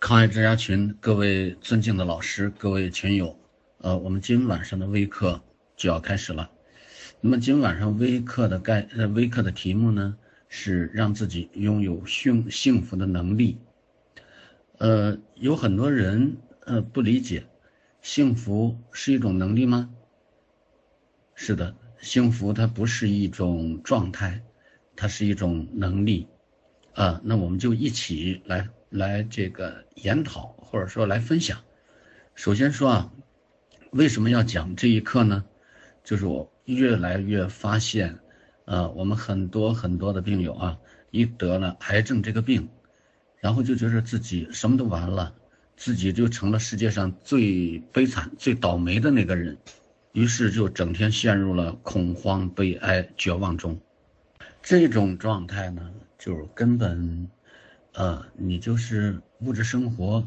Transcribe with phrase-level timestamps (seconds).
[0.00, 3.36] 抗癌之家群，各位尊敬的老师，各位群友，
[3.78, 5.42] 呃，我们今晚上的微课
[5.76, 6.48] 就要开始了。
[7.20, 10.16] 那么今晚上微课的概呃微课的题目呢，
[10.48, 13.58] 是让自己拥有幸幸福的能力。
[14.78, 17.44] 呃，有很多人呃不理解，
[18.00, 19.90] 幸福是一种能力吗？
[21.34, 24.40] 是的，幸福它不是一种状态，
[24.94, 26.28] 它是一种能力。
[26.94, 31.58] 啊，那我们就一起来来这个研讨，或者说来分享。
[32.34, 33.12] 首先说啊，
[33.90, 35.44] 为什么要讲这一课呢？
[36.04, 38.18] 就是我越来越发现，
[38.64, 40.78] 呃，我们很多很多的病友啊，
[41.10, 42.68] 一得了癌症这个病，
[43.40, 45.34] 然后就觉得自己什么都完了，
[45.76, 49.58] 自己就成了世界上最悲惨、最倒霉的那个人，
[50.12, 53.78] 于是就整天陷入了恐慌、悲哀、绝望中。
[54.62, 55.90] 这种状态呢？
[56.18, 57.30] 就是根本，
[57.94, 60.24] 呃，你就是物质生活，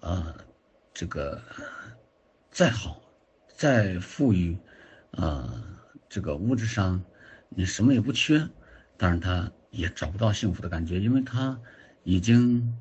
[0.00, 0.34] 呃，
[0.92, 1.40] 这个
[2.50, 3.00] 再好，
[3.54, 4.56] 再富裕，
[5.12, 5.62] 呃，
[6.08, 7.02] 这个物质上
[7.48, 8.48] 你什么也不缺，
[8.96, 11.60] 但是他也找不到幸福的感觉，因为他
[12.02, 12.76] 已经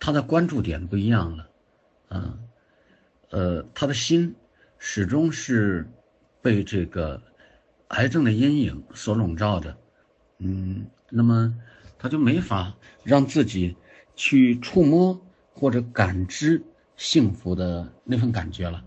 [0.00, 1.50] 他的关注点不一样了，
[2.08, 2.38] 啊，
[3.30, 4.34] 呃，他的心
[4.78, 5.88] 始终是
[6.42, 7.22] 被这个
[7.88, 9.76] 癌症的阴影所笼罩的，
[10.38, 10.86] 嗯。
[11.16, 11.54] 那么，
[12.04, 13.74] 他就没法让自己
[14.14, 15.18] 去触摸
[15.54, 16.62] 或者感知
[16.98, 18.84] 幸福的那份感觉了。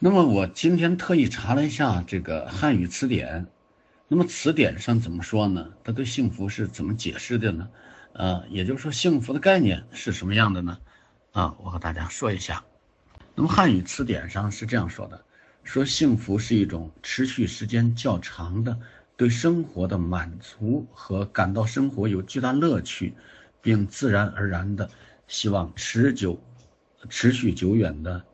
[0.00, 3.46] 那么，我今天特意查了一下这个汉语词典，
[4.08, 5.70] 那么词典上怎么说呢？
[5.84, 7.68] 他对幸福是怎么解释的呢？
[8.14, 10.76] 呃，也就是说，幸福的概念是什么样的呢？
[11.30, 12.64] 啊，我和大家说一下。
[13.36, 15.24] 那么，汉语词典上是这样说的：
[15.62, 18.76] 说幸福是一种持续时间较长的。
[19.18, 23.14] 对生活的满足和感到生活有巨大乐趣，
[23.60, 24.88] 并自然而然的
[25.26, 26.40] 希望持久、
[27.10, 28.24] 持续久远的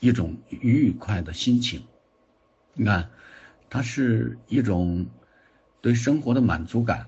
[0.00, 1.84] 一种愉快的心情。
[2.72, 3.10] 你看，
[3.68, 5.06] 它是一种
[5.82, 7.06] 对生活的满足感，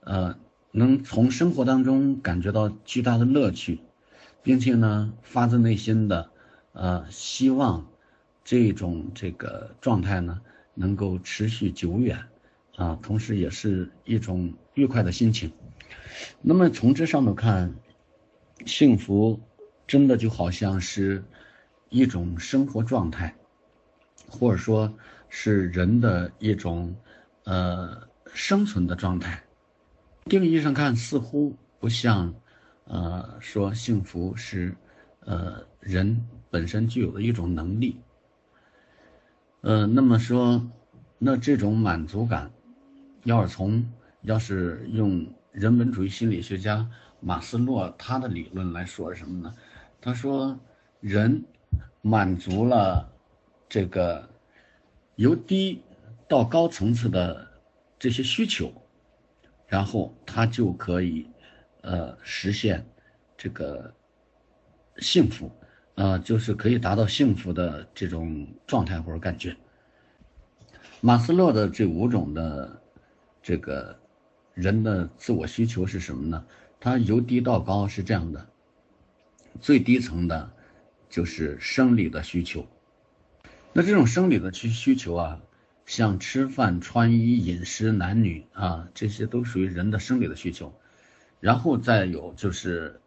[0.00, 0.34] 呃，
[0.72, 3.82] 能从生活当中感觉到巨大的乐趣，
[4.42, 6.30] 并且呢，发自内心的
[6.72, 7.86] 呃希望
[8.42, 10.40] 这种这个状态呢。
[10.72, 12.16] 能够持续久远，
[12.80, 15.52] 啊，同时也是一种愉快的心情。
[16.40, 17.74] 那么从这上头看，
[18.64, 19.38] 幸福
[19.86, 21.22] 真的就好像是
[21.90, 23.36] 一种生活状态，
[24.30, 24.90] 或者说
[25.28, 26.96] 是人的一种
[27.44, 29.44] 呃生存的状态。
[30.24, 32.34] 定义上看，似乎不像
[32.86, 34.74] 呃说幸福是
[35.26, 38.00] 呃人本身具有的一种能力。
[39.60, 40.66] 呃，那么说，
[41.18, 42.50] 那这种满足感，
[43.24, 43.84] 要是从
[44.22, 46.88] 要是用人文主义心理学家
[47.20, 49.54] 马斯洛他的理论来说什么呢？
[50.00, 50.58] 他说，
[51.00, 51.44] 人
[52.00, 53.10] 满足了
[53.68, 54.28] 这个
[55.16, 55.82] 由低
[56.28, 57.46] 到高层次的
[57.98, 58.72] 这些需求，
[59.66, 61.28] 然后他就可以
[61.82, 62.86] 呃实现
[63.36, 63.94] 这个
[64.98, 65.50] 幸福。
[65.96, 69.54] 啊，就是可以达到幸福的这种状态或者感觉。
[71.02, 72.80] 马斯洛的这五种的
[73.42, 73.98] 这个
[74.54, 76.44] 人的自我需求是什么呢？
[76.78, 78.48] 他由低到高是这样的：
[79.60, 80.52] 最低层的，
[81.08, 82.66] 就是生理的需求。
[83.72, 85.40] 那这种生理的需需求啊，
[85.86, 90.72] 像吃饭、穿衣、饮食、男女啊，这些都属于人的生理的需求。
[91.40, 93.00] 然后再有就是。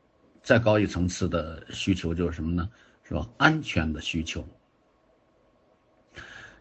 [0.45, 2.69] 再高一层次的需求就是什么呢？
[3.03, 3.29] 是吧？
[3.37, 4.45] 安全的需求。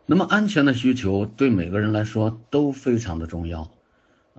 [0.06, 3.70] 那么安全的需求对每个人来说都非常的重要。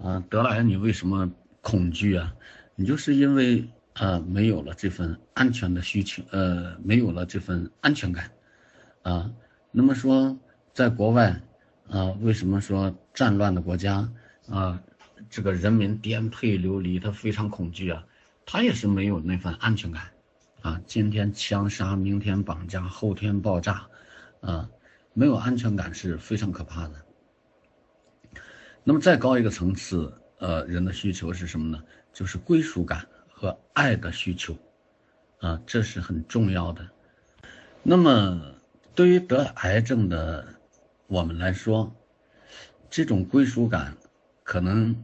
[0.01, 1.31] 啊，得了癌你为什么
[1.62, 2.34] 恐惧啊？
[2.75, 8.31] 你就是因为呃没有了这份安全的需求，呃没有了这份安全感。
[9.03, 9.31] 啊，
[9.72, 10.38] 那么说
[10.73, 11.40] 在国外，
[11.90, 14.12] 啊为什么说战乱的国家
[14.50, 14.81] 啊
[15.29, 18.03] 这个人民颠沛流离，他非常恐惧啊？
[18.46, 20.03] 他也是没有那份安全感，
[20.61, 23.87] 啊，今天枪杀，明天绑架，后天爆炸，
[24.41, 24.70] 啊，
[25.13, 26.95] 没有安全感是非常可怕的。
[28.83, 31.83] 那么再高一个层次，呃，人的需求是什么呢？
[32.11, 34.57] 就是归属感和爱的需求，
[35.39, 36.87] 啊，这是很重要的。
[37.81, 38.41] 那么
[38.93, 40.45] 对于得癌症的
[41.07, 41.93] 我们来说，
[42.89, 43.95] 这种归属感，
[44.43, 44.95] 可能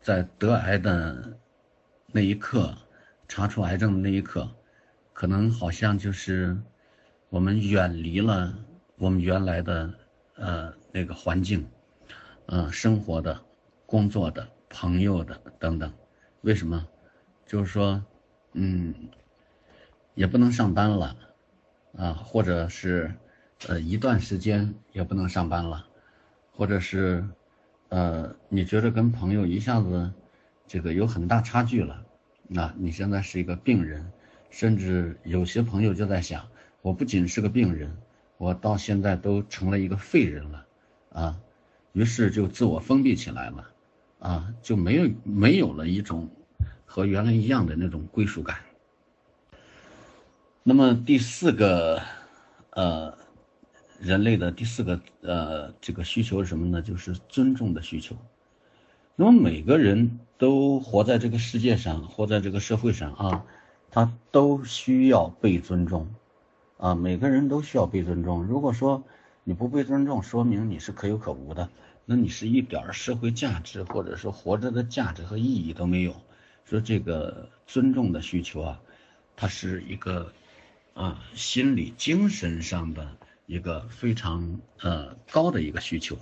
[0.00, 1.38] 在得癌的。
[2.12, 2.74] 那一刻，
[3.28, 4.48] 查出癌症的那一刻，
[5.12, 6.56] 可能好像就是
[7.28, 8.56] 我们远离了
[8.98, 9.92] 我们原来的
[10.36, 11.66] 呃那个环境，
[12.46, 13.38] 呃生活的、
[13.84, 15.92] 工作的、朋友的等等。
[16.40, 16.86] 为什么？
[17.44, 18.02] 就是说，
[18.54, 18.94] 嗯，
[20.14, 21.16] 也不能上班了，
[21.96, 23.14] 啊，或者是，
[23.68, 25.86] 呃，一段时间也不能上班了，
[26.52, 27.24] 或者是，
[27.90, 30.10] 呃，你觉得跟朋友一下子，
[30.66, 32.04] 这个有很大差距了，
[32.48, 34.10] 那你现在是一个病人，
[34.50, 36.48] 甚至有些朋友就在想，
[36.82, 37.96] 我不仅是个病人，
[38.38, 40.66] 我到现在都成了一个废人了，
[41.12, 41.38] 啊，
[41.92, 43.70] 于是就自我封闭起来了，
[44.18, 46.28] 啊，就没有没有了一种。
[46.88, 48.56] 和原来一样的那种归属感。
[50.62, 52.00] 那么第四个，
[52.70, 53.12] 呃，
[54.00, 56.80] 人类的第四个呃这个需求是什么呢？
[56.80, 58.16] 就是尊重的需求。
[59.14, 63.44] 那么每个人都活在这个世界上，活在这个社会上啊，
[63.90, 66.08] 他都需要被尊重，
[66.78, 68.44] 啊，每个人都需要被尊重。
[68.44, 69.02] 如果说
[69.44, 71.68] 你不被尊重，说明你是可有可无的，
[72.04, 76.14] 那你是一点社会价值或者是活着的价值和意义都没有。
[76.64, 78.80] 说这个尊重的需求啊，
[79.36, 80.32] 它是一个
[80.94, 86.18] 啊心理精神上的一个非常呃高的一个需求。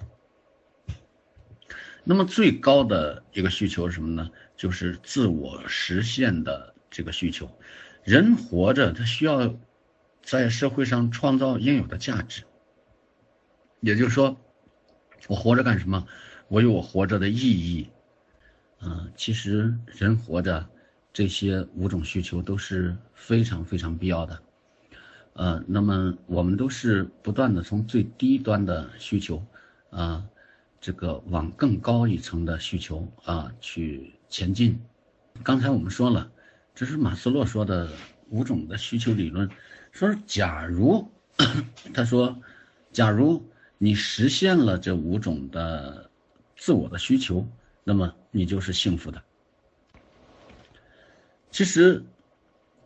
[2.05, 4.31] 那么最高的一个需求是什么呢？
[4.56, 7.51] 就是自我实现的这个需求。
[8.05, 9.55] 人活着，他需要
[10.25, 12.43] 在社会上创造应有的价值。
[13.81, 14.37] 也就是说，
[15.29, 16.06] 我活着干什么？
[16.49, 17.88] 我有我活着的意义。
[18.81, 20.67] 嗯，其实人活着，
[21.12, 24.43] 这些五种需求都是非常非常必要的。
[25.35, 29.44] 呃，那么我们都是不断的从最低端的需求，
[29.91, 30.25] 啊，
[30.81, 34.81] 这个往更高一层的需求啊去前进。
[35.43, 36.31] 刚才我们说了，
[36.75, 37.91] 这是马斯洛说的
[38.31, 39.49] 五种的需求理论。
[39.94, 41.08] 说假如
[41.94, 42.43] 他说，
[42.93, 43.49] 假如
[43.79, 46.11] 你实现了这五种的
[46.56, 47.49] 自我的需求。
[47.87, 49.23] 那么你就是幸福的。
[51.50, 52.02] 其实，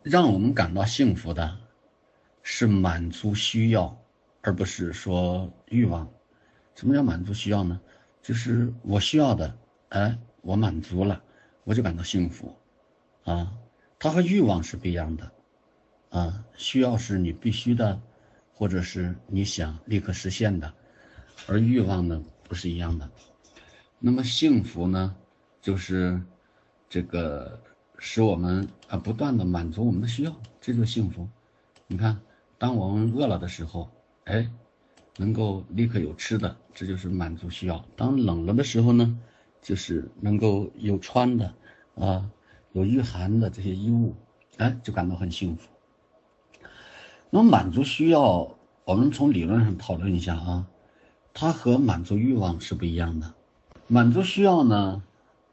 [0.03, 1.57] 让我们感到幸福的，
[2.43, 3.97] 是满足需要，
[4.41, 6.05] 而不是说欲望。
[6.75, 7.79] 什么叫满足需要呢？
[8.21, 9.57] 就是我需要的，
[9.87, 11.23] 哎，我满足了，
[11.63, 12.53] 我就感到幸福，
[13.23, 13.53] 啊，
[13.97, 15.31] 它和欲望是不一样的，
[16.09, 18.01] 啊，需要是你必须的，
[18.53, 20.73] 或者是你想立刻实现的，
[21.47, 23.09] 而欲望呢，不是一样的。
[23.99, 25.15] 那么幸福呢，
[25.61, 26.19] 就是
[26.89, 27.61] 这个
[27.97, 31.29] 使我们啊不断的满足我们的需要，这就是幸福。
[31.85, 32.19] 你看，
[32.57, 33.89] 当我们饿了的时候，
[34.25, 34.49] 哎，
[35.17, 37.85] 能够立刻有吃的，这就是满足需要。
[37.95, 39.19] 当冷了的时候呢，
[39.61, 41.53] 就是能够有穿的
[41.95, 42.29] 啊，
[42.71, 44.15] 有御寒的这些衣物，
[44.57, 45.69] 哎，就感到很幸福。
[47.29, 48.55] 那么满足需要，
[48.85, 50.67] 我们从理论上讨论一下啊，
[51.33, 53.33] 它和满足欲望是不一样的。
[53.87, 55.03] 满足需要呢，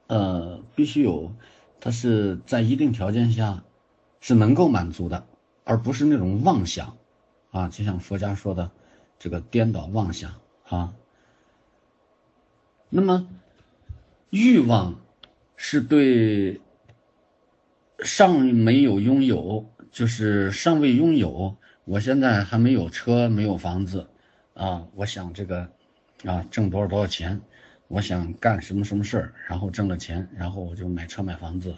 [0.06, 1.32] 呃，必须有，
[1.80, 3.62] 它是在一定条件下
[4.20, 5.26] 是能够满足的，
[5.64, 6.96] 而不是那种妄想，
[7.50, 8.70] 啊，就像佛家说的
[9.18, 10.34] 这个颠倒妄想
[10.68, 10.94] 啊。
[12.88, 13.28] 那么
[14.30, 14.94] 欲望
[15.56, 16.60] 是对
[18.00, 21.56] 尚没有拥有，就是尚未拥有，
[21.86, 24.06] 我现在还没有车，没有房子，
[24.52, 25.70] 啊，我想这个
[26.22, 27.40] 啊，挣多少多少钱。
[27.88, 31.74] 我想干什么什么事儿，然后挣了钱，然后我就买车买房子，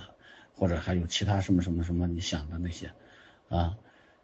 [0.53, 2.91] 或者还有其他什么什么什么你想的那些，
[3.51, 3.77] 啊，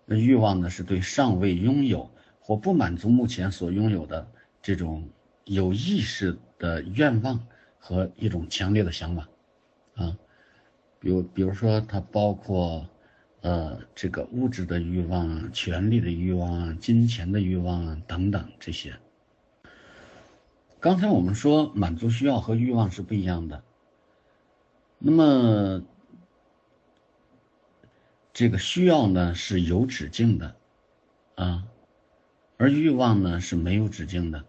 [0.07, 2.11] 那欲望呢是对尚未拥有
[2.41, 4.27] 或不满足目前所拥有的
[4.61, 5.09] 这种
[5.45, 7.47] 有意识的愿望
[7.79, 9.29] 和一种强烈的想法，
[9.95, 10.19] 啊，
[10.99, 12.89] 比如比如说它包括，
[13.45, 18.99] 呃，这个物质的欲望啊、权力的欲望啊、金钱的欲望啊等等这些。
[20.81, 23.63] 刚才我们说满足需要和欲望是不一样的，
[24.99, 25.83] 那么
[28.33, 30.57] 这个需要呢是有止境的，
[31.35, 31.65] 啊，
[32.57, 34.43] 而欲望呢是没有止境的。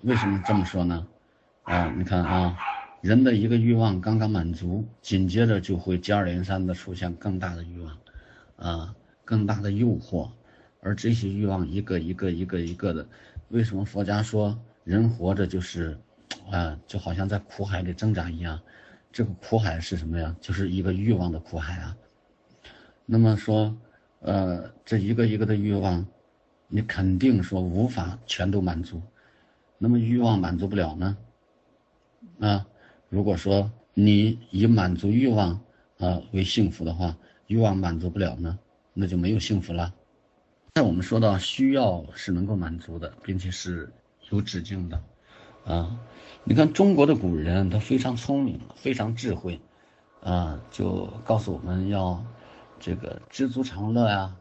[0.00, 1.06] 为什么这么说呢？
[1.64, 2.56] 啊，你看啊，
[3.00, 7.98] 人的一个欲望刚刚满足，紧接着就会接二连三的出现更大的欲望，
[8.56, 10.28] 啊，更大的诱惑，
[10.82, 13.06] 而这些欲望一个一个一个一个的，
[13.48, 14.58] 为什么佛家说？
[14.84, 15.96] 人活着就是，
[16.50, 18.60] 啊，就好像在苦海里挣扎一样。
[19.12, 20.34] 这个苦海是什么呀？
[20.40, 21.96] 就是一个欲望的苦海啊。
[23.06, 23.76] 那么说，
[24.20, 26.04] 呃，这一个一个的欲望，
[26.68, 29.00] 你肯定说无法全都满足。
[29.78, 31.16] 那么欲望满足不了呢？
[32.40, 32.66] 啊，
[33.10, 35.60] 如果说你以满足欲望
[35.98, 37.14] 啊为幸福的话，
[37.46, 38.58] 欲望满足不了呢，
[38.94, 39.92] 那就没有幸福了。
[40.74, 43.92] 那我们说到需要是能够满足的，并且是。
[44.32, 45.02] 有止境的，
[45.64, 45.98] 啊，
[46.44, 49.60] 你看中国的古人，他非常聪明，非常智慧，
[50.22, 52.24] 啊，就告诉我们要
[52.78, 54.36] 这个知足常乐呀，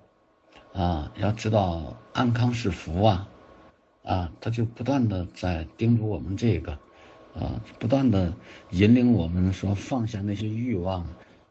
[0.73, 3.27] 啊，要知道安康是福啊，
[4.03, 6.77] 啊，他就不断的在叮嘱我们这个，
[7.35, 8.33] 啊，不断的
[8.71, 11.05] 引领我们说放下那些欲望，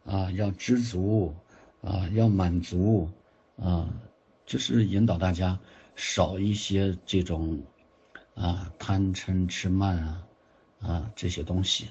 [0.05, 1.35] 啊，要知足，
[1.83, 3.11] 啊，要满足，
[3.57, 3.89] 啊，
[4.45, 5.59] 就是引导大家
[5.95, 7.63] 少一些这种，
[8.35, 10.27] 啊，贪嗔痴慢啊，
[10.81, 11.91] 啊，这些东西。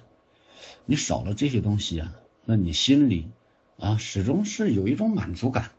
[0.86, 2.14] 你少了这些东西啊，
[2.44, 3.30] 那你心里
[3.80, 5.72] 啊始终是有一种满足感，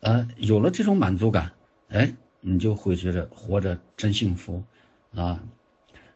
[0.00, 1.52] 呃，有了这种满足感，
[1.88, 4.64] 哎，你就会觉得活着真幸福，
[5.14, 5.42] 啊，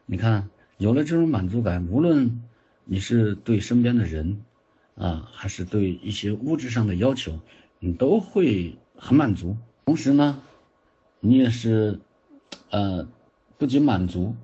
[0.05, 0.49] 你看
[0.81, 2.41] 有了这种满足感，无论
[2.85, 4.41] 你是对身边的人，
[4.95, 7.39] 啊，还是对一些物质上的要求，
[7.77, 9.55] 你都会很满足。
[9.85, 10.41] 同时呢，
[11.19, 11.99] 你也是，
[12.71, 13.07] 呃，
[13.59, 14.35] 不仅满足，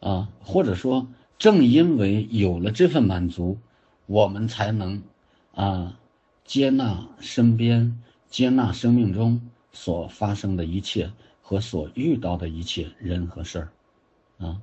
[0.00, 1.06] 啊，或者说。
[1.38, 3.58] 正因为有了这份满足，
[4.06, 5.00] 我们才能
[5.54, 5.96] 啊
[6.44, 13.68] 接纳身边、接纳生命中所发生的一切和所遇到的一切人和事儿
[14.44, 14.60] 啊。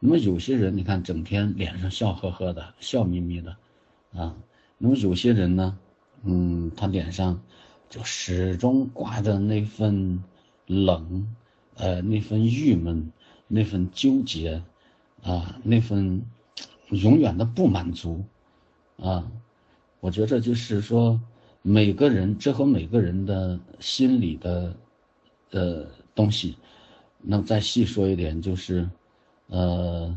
[0.00, 3.56] 那么有些人，你看整天脸上笑呵呵的、笑眯眯的
[4.12, 4.36] 啊。
[4.78, 5.78] 那么有些人呢，
[6.24, 7.40] 嗯，他脸上
[7.88, 10.24] 就始终挂着那份
[10.66, 11.32] 冷，
[11.76, 13.12] 呃，那份郁闷，
[13.46, 14.60] 那份纠结。
[15.22, 16.24] 啊，那份
[16.88, 18.24] 永远的不满足，
[18.96, 19.30] 啊，
[20.00, 21.20] 我觉着就是说，
[21.60, 24.74] 每个人这和每个人的心理的，
[25.50, 26.56] 呃，东西，
[27.20, 28.88] 那再细说一点，就是，
[29.50, 30.16] 呃，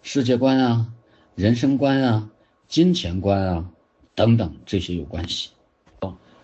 [0.00, 0.92] 世界观啊，
[1.34, 2.30] 人生观啊，
[2.66, 3.70] 金钱观啊，
[4.14, 5.50] 等等这些有关系，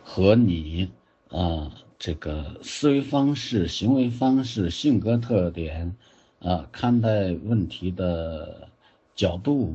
[0.05, 0.91] 和你
[1.31, 5.97] 啊这个思维方式、行为方式、性格特点。
[6.41, 8.69] 啊，看待问题的
[9.15, 9.75] 角度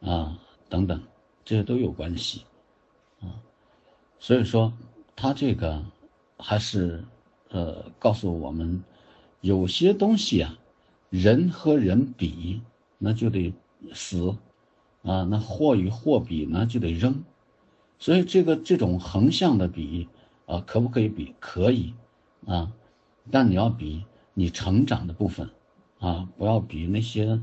[0.00, 0.36] 啊，
[0.68, 1.00] 等等，
[1.44, 2.42] 这些都有关系
[3.20, 3.30] 啊。
[4.18, 4.72] 所以说，
[5.14, 5.80] 他这个
[6.36, 7.04] 还是
[7.50, 8.82] 呃告诉我们，
[9.40, 10.58] 有些东西啊，
[11.10, 12.62] 人和人比，
[12.96, 13.52] 那就得
[13.92, 14.36] 死
[15.02, 17.22] 啊；那货与货比，呢就得扔。
[17.98, 20.08] 所以这个这种横向的比
[20.46, 21.34] 啊，可不可以比？
[21.38, 21.92] 可以
[22.46, 22.72] 啊，
[23.30, 25.50] 但你要比你成长的部分。
[25.98, 27.42] 啊，不要比那些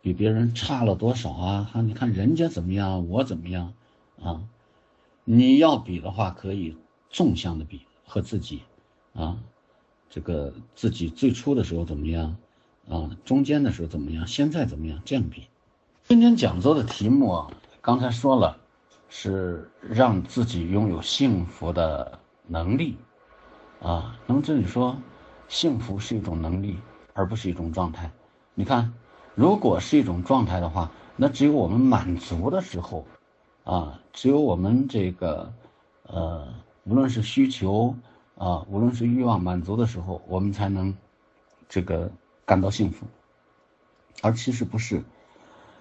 [0.00, 1.70] 比别人差了多少啊！
[1.70, 3.74] 哈，你看人家怎么样，我怎么样
[4.22, 4.48] 啊？
[5.24, 6.74] 你要比的话，可以
[7.10, 8.62] 纵向的比和自己
[9.12, 9.38] 啊，
[10.08, 12.34] 这个自己最初的时候怎么样
[12.88, 13.10] 啊？
[13.24, 14.26] 中间的时候怎么样？
[14.26, 15.00] 现在怎么样？
[15.04, 15.48] 这样比。
[16.04, 18.56] 今天讲座的题目啊，刚才说了，
[19.08, 22.96] 是让自己拥有幸福的能力
[23.82, 24.18] 啊。
[24.26, 24.96] 那么这里说，
[25.48, 26.78] 幸福是一种能力。
[27.14, 28.08] 而不是一种状态，
[28.54, 28.94] 你看，
[29.34, 33.04] 如果是一种状态的话，那只有我们满足的时候，
[33.64, 35.52] 啊，只有我们这个，
[36.04, 36.46] 呃，
[36.84, 37.92] 无论是需求
[38.36, 40.96] 啊，无论是欲望满足的时候，我们才能
[41.68, 42.08] 这个
[42.48, 43.06] 感到幸福。
[44.22, 45.04] 而其实不是，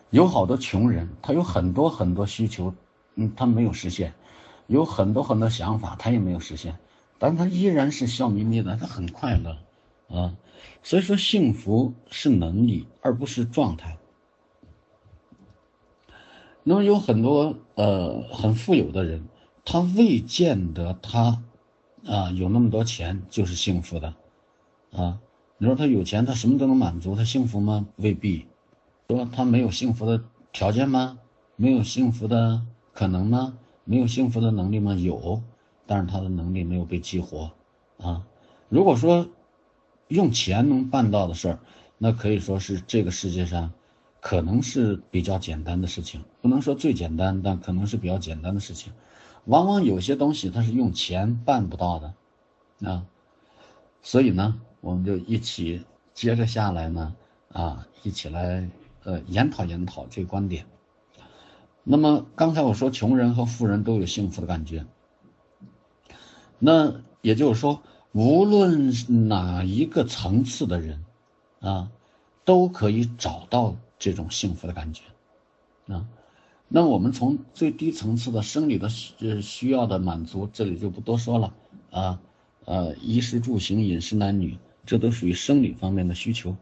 [0.10, 2.76] 有好多穷人，他有很多很多需求，
[3.16, 4.14] 嗯，他没有实现，
[4.68, 6.78] 有很多很多想法，他也没有实现，
[7.18, 9.58] 但他依然是笑眯眯的，他很快乐，
[10.10, 10.36] 啊。
[10.84, 13.98] 所以说，幸福是能力，而不是状态。
[16.64, 19.24] 那么有很多呃很富有的人，
[19.64, 21.42] 他未见得他
[22.06, 24.14] 啊有那么多钱就是幸福的
[24.92, 25.20] 啊。
[25.58, 27.88] 你说他有钱，他什么都能满足，他幸福吗？
[27.98, 28.46] 未必。
[29.10, 31.18] 说他没有幸福的条件吗？
[31.56, 32.62] 没有幸福的
[32.94, 33.58] 可能吗？
[33.84, 34.94] 没有幸福的能力吗？
[34.94, 35.42] 有，
[35.86, 37.52] 但是他的能力没有被激活
[37.98, 38.26] 啊。
[38.70, 39.28] 如果说。
[40.10, 41.60] 用钱能办到的事儿，
[41.98, 43.74] 那可以说是这个世界上，
[44.22, 46.24] 可能是比较简单的事情。
[46.42, 48.94] 不能说最简单，但可能是比较简单的事情。
[49.44, 52.14] 往往有些东西它是用钱办不到的，
[52.90, 53.06] 啊，
[54.02, 57.16] 所以呢，我们就一起接着下来呢，
[57.52, 58.70] 啊，一起来
[59.04, 60.66] 呃研讨研讨这个观点。
[61.84, 64.86] 那么刚才我说穷人和富人都有幸福的感觉，
[66.60, 67.82] 那也就是说。
[68.14, 68.94] 无论
[69.30, 71.06] 哪一个层次的人，
[71.60, 71.92] 啊，
[72.46, 75.04] 都可以找到这种幸福的感觉，
[75.88, 76.08] 啊，
[76.68, 81.54] 那我们从最低层次的生理的需需要的满足，这里就不多说了，
[81.92, 82.20] 啊，
[82.66, 84.58] 呃，衣食住行、饮食男女，
[84.88, 86.56] 这都属于生理方面的需求。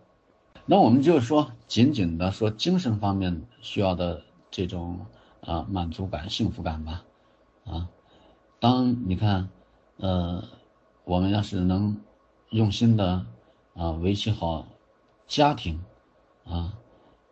[0.65, 5.05] 那我们就是说，仅仅的说精神方面需要的这种
[5.39, 7.05] 啊满足感、幸福感吧，
[7.63, 7.88] 啊，
[8.60, 9.48] 当你看，
[9.96, 10.44] 呃。
[11.08, 12.01] 我们要是能
[12.50, 13.27] 用心的
[13.75, 14.65] 啊维系好
[15.27, 15.79] 家庭
[16.46, 16.74] 啊，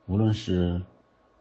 [0.05, 0.79] 无论是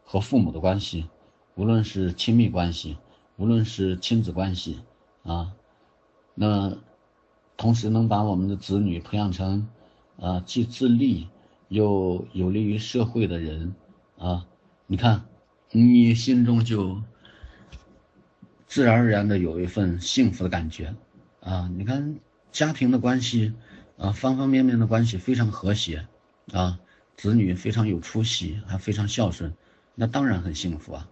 [0.03, 1.07] 和父母的关系
[1.53, 2.97] 无论是亲密关系，
[3.37, 4.79] 无论是亲子关系
[5.21, 5.53] 啊，
[6.33, 6.75] 那
[7.57, 9.67] 同时能把我们的子女培养成
[10.17, 11.27] 啊既自立
[11.67, 13.73] 又有利于社会的人
[14.17, 14.45] 啊，
[14.87, 15.25] 你看，
[15.71, 17.01] 你心中就
[18.67, 20.95] 自然而然的有一份幸福的感觉
[21.41, 22.15] 啊，你看
[22.51, 23.53] 家庭的关系
[23.97, 26.07] 啊，方方面面的关系非常和谐
[26.51, 26.79] 啊。
[27.15, 29.53] 子女非常有出息，还非常孝顺，
[29.93, 31.07] 那当然很幸福啊。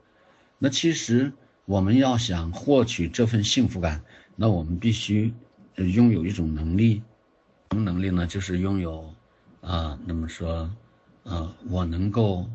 [0.58, 1.32] 那其实
[1.66, 4.04] 我们要想获取这份幸福感，
[4.36, 5.32] 那我们必须
[5.90, 7.02] 拥有一种能力，
[7.72, 8.28] 什么能力呢？
[8.28, 9.14] 就是拥有
[9.62, 10.70] 啊，那么说，
[11.24, 12.50] 呃，我能够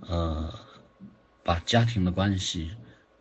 [0.00, 0.52] 呃，
[1.42, 2.70] 把家庭的关系、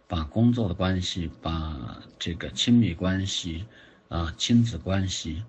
[0.07, 3.65] 把工作的关系、把这个亲密关系
[4.09, 5.43] 啊、亲子关系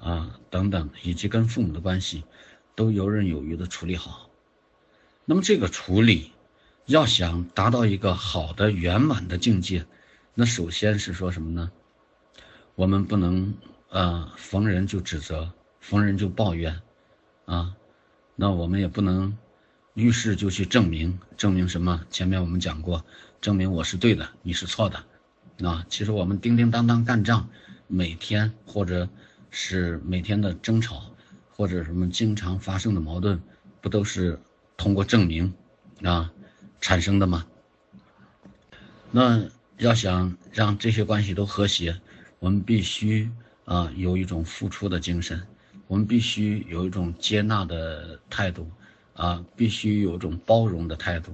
[0.00, 2.24] 啊等等，以及跟父母的关系。
[2.74, 4.30] 都游刃有余的处理好，
[5.26, 6.32] 那么这个处理，
[6.86, 9.84] 要想达到一个好的圆满的境界，
[10.32, 11.70] 那首先是说什么呢？
[12.74, 13.54] 我们不能
[13.90, 16.80] 啊逢人就指责，逢人就抱怨，
[17.44, 17.74] 啊，
[18.36, 19.36] 那我们也不能
[19.94, 22.04] 遇事就去证明，证明什么？
[22.10, 23.04] 前面我们讲过，
[23.40, 27.48] 证明我是对的，你是错的，啊，其实我们叮叮当当干仗，
[27.86, 29.08] 每天或者
[29.50, 31.04] 是每天的争吵。
[31.54, 33.40] 或者什么经常发生的矛盾，
[33.82, 34.40] 不都是
[34.76, 35.52] 通过证明
[36.02, 36.32] 啊
[36.80, 37.46] 产生的吗？
[39.12, 39.44] 那
[39.76, 42.00] 要想让这些关系都和谐，
[42.42, 43.30] 我们必须
[43.66, 45.40] 啊有一种付出的精神，
[45.86, 48.68] 我们必须有一种接纳的态度
[49.14, 51.32] 啊，必须有一种包容的态度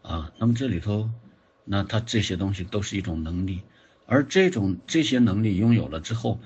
[0.00, 0.32] 啊。
[0.38, 1.10] 那么这里头，
[1.66, 3.60] 那它这些东西都是一种能力，
[4.06, 6.40] 而这种这些能力拥有了之后。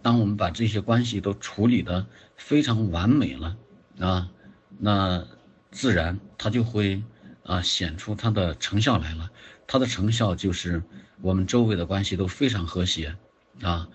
[0.00, 2.06] 当我们把这些关系都处理的
[2.36, 3.56] 非常完美了
[3.98, 4.30] 啊，
[4.78, 5.26] 那
[5.70, 7.02] 自然它就会
[7.44, 9.30] 啊显出它的成效来了。
[9.66, 10.82] 它的成效就是
[11.20, 13.14] 我们周围的关系都非常和谐
[13.62, 13.88] 啊，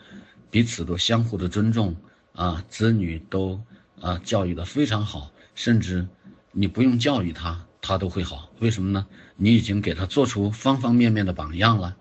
[0.49, 1.95] 彼此都相互的尊重
[2.33, 3.61] 啊，子女都
[4.01, 6.07] 啊教育的非常好，甚至
[6.51, 8.49] 你不用教育他，他都会好。
[8.59, 9.07] 为什么呢？
[9.35, 11.97] 你已经给他做出方方面面的榜样了。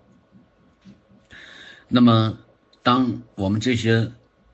[1.87, 2.37] 那么。
[2.81, 4.09] 当我们这些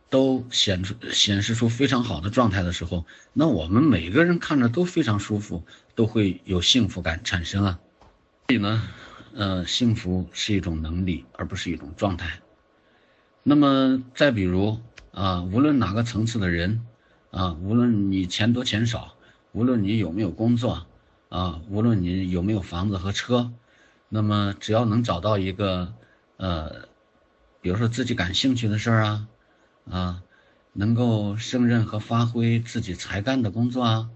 [0.10, 7.80] 都显出显示出非常好的状态的时候，那我们每个人看着都非常舒服，都会有幸福感产生啊。
[8.48, 8.84] 所以呢，
[9.36, 12.40] 呃，幸福是一种能力，而不是一种状态。
[13.48, 14.80] 那么再比如
[15.12, 16.84] 啊，无论哪个层次的人
[17.30, 19.14] 啊，无论你钱多钱少，
[19.52, 20.88] 无论你有没有工作
[21.30, 23.52] 啊，无论你有没有房子和车，
[24.10, 25.94] 那么只要能找到一个
[26.38, 26.88] 呃。
[27.62, 29.28] 比如说自己感兴趣的事儿啊，
[29.92, 30.24] 啊，
[30.74, 34.10] 能够胜任和发挥自己才干的工作啊，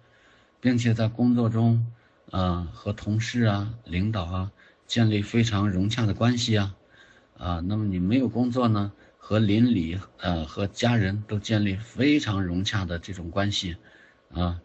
[0.60, 1.86] 并且在工作中
[2.32, 4.52] 啊和同事啊、领导啊
[4.88, 6.76] 建立非常融洽的关系啊，
[7.38, 8.92] 啊，那么你没有工作呢，
[9.30, 13.78] 和邻里呃和家人都建立非常融洽的这种关系
[14.34, 14.60] 啊，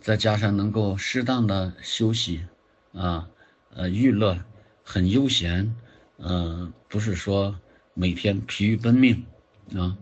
[0.00, 2.46] 再加上能够适当的休息
[2.92, 3.28] 啊，
[3.74, 4.38] 呃娱乐
[4.84, 5.74] 很悠闲，
[6.18, 7.58] 嗯，不是说。
[7.94, 9.26] 每天疲于奔命，
[9.74, 9.98] 啊，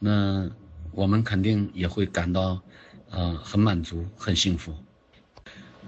[0.00, 0.50] 那
[0.90, 2.60] 我们肯定也会感到，
[3.10, 4.74] 呃，很满足、很幸福。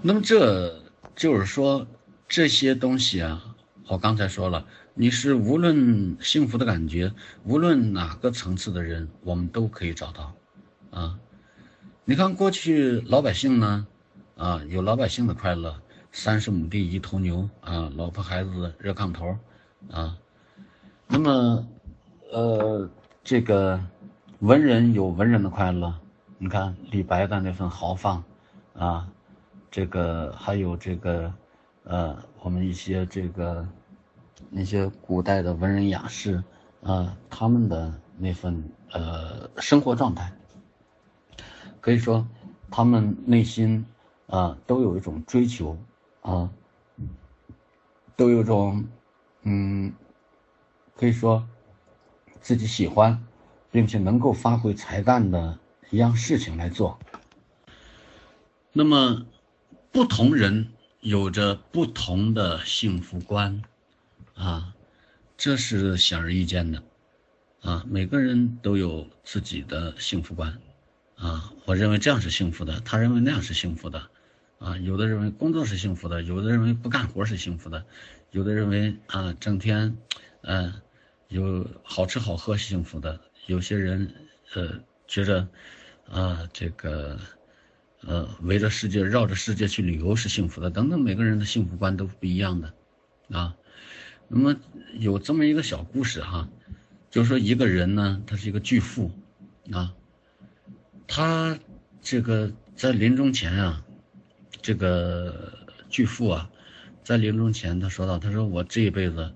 [0.01, 0.81] 那么这
[1.15, 1.85] 就是说，
[2.27, 3.55] 这些东西啊，
[3.87, 7.11] 我刚才说了，你是无论幸福的感觉，
[7.45, 10.35] 无论哪个层次的人，我们都可以找到，
[10.91, 11.19] 啊，
[12.05, 13.87] 你看过去老百姓呢，
[14.37, 19.35] 啊，有老百姓的快乐，三十亩地一头牛，啊，老婆孩子热炕头，
[19.89, 20.15] 啊。
[21.07, 21.67] 那么，
[22.31, 22.87] 呃，
[23.23, 23.83] 这个
[24.39, 25.91] 文人有文人的快乐，
[26.37, 28.23] 你看李白的那份豪放，
[28.75, 29.07] 啊，
[29.71, 31.33] 这个还有这个，
[31.83, 33.67] 呃，我们一些这个
[34.49, 36.43] 那些古代的文人雅士，
[36.81, 40.31] 啊，他们的那份呃生活状态，
[41.81, 42.27] 可以说
[42.69, 43.85] 他们内心
[44.27, 45.77] 啊都有一种追求，
[46.21, 46.49] 啊，
[48.15, 48.85] 都有种
[49.43, 49.93] 嗯。
[50.95, 51.43] 可以说，
[52.39, 53.25] 自己喜欢，
[53.71, 55.57] 并且能够发挥才干的
[55.89, 56.99] 一样事情来做。
[58.71, 59.25] 那么，
[59.91, 63.63] 不同人有着不同的幸福观，
[64.35, 64.75] 啊，
[65.37, 66.83] 这是显而易见的，
[67.61, 70.57] 啊，每个人都有自己的幸福观，
[71.15, 74.09] 啊，我认为这样是幸福的，他认为那样是幸福的，
[74.59, 77.85] 啊，有的认为工作是幸福的，有的认为不干活是幸福的，
[78.31, 79.97] 有的认为啊，整天。
[80.45, 80.73] 嗯，
[81.29, 84.13] 有好吃好喝是幸福的，有些人
[84.53, 85.47] 呃觉着
[86.11, 87.17] 啊这个
[88.01, 92.73] 呃围着世界绕着世界去旅游是幸福的，等等，每个人的幸福观都不一样的
[93.29, 93.55] 啊。
[94.27, 94.55] 那么
[94.99, 96.49] 有这么一个小故事哈，
[97.11, 99.11] 就是说一个人呢，他是一个巨富
[99.71, 99.93] 啊，
[101.07, 101.59] 他
[102.01, 103.85] 这个在临终前啊，
[104.61, 105.53] 这个
[105.89, 106.49] 巨富啊，
[107.03, 109.31] 在临终前他说到，他说我这一辈子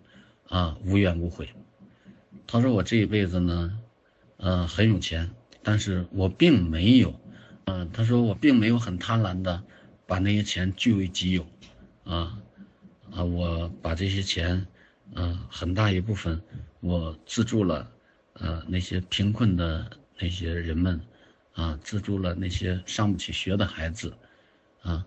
[0.47, 1.49] 啊无怨无悔，
[2.47, 3.77] 他说我这一辈子呢，
[4.37, 5.29] 呃很有钱，
[5.61, 7.13] 但是我并没有，
[7.65, 9.61] 嗯，他说我并没有很贪婪的
[10.07, 11.45] 把那些钱据为己有，
[12.03, 12.39] 啊
[13.11, 14.65] 啊，我把这些钱。
[15.15, 16.41] 嗯，很大一部分
[16.79, 17.89] 我资助了，
[18.33, 19.89] 呃，那些贫困的
[20.19, 21.01] 那些人们，
[21.53, 24.13] 啊，资助了那些上不起学的孩子，
[24.81, 25.05] 啊，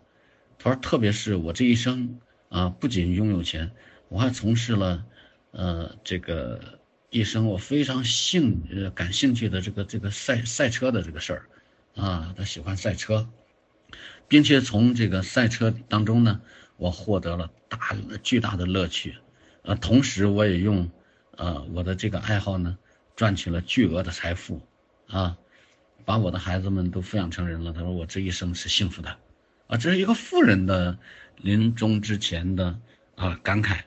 [0.58, 3.70] 他说，特别是我这一生啊，不仅拥有钱，
[4.08, 5.04] 我还从事了，
[5.52, 6.78] 呃，这个
[7.10, 11.46] 一生我非常兴呃感兴趣的这个这个赛赛车的这个事儿，
[12.02, 13.28] 啊，他喜欢赛车，
[14.26, 16.40] 并且从这个赛车当中呢，
[16.76, 19.14] 我获得了大巨大的乐趣。
[19.74, 20.90] 同时我也用，
[21.36, 22.78] 呃，我的这个爱好呢，
[23.16, 24.60] 赚取了巨额的财富，
[25.08, 25.36] 啊，
[26.04, 27.72] 把我的孩子们都抚养成人了。
[27.72, 29.16] 他说我这一生是幸福的，
[29.66, 30.98] 啊，这是一个富人的
[31.36, 32.78] 临终之前的
[33.14, 33.80] 啊感慨，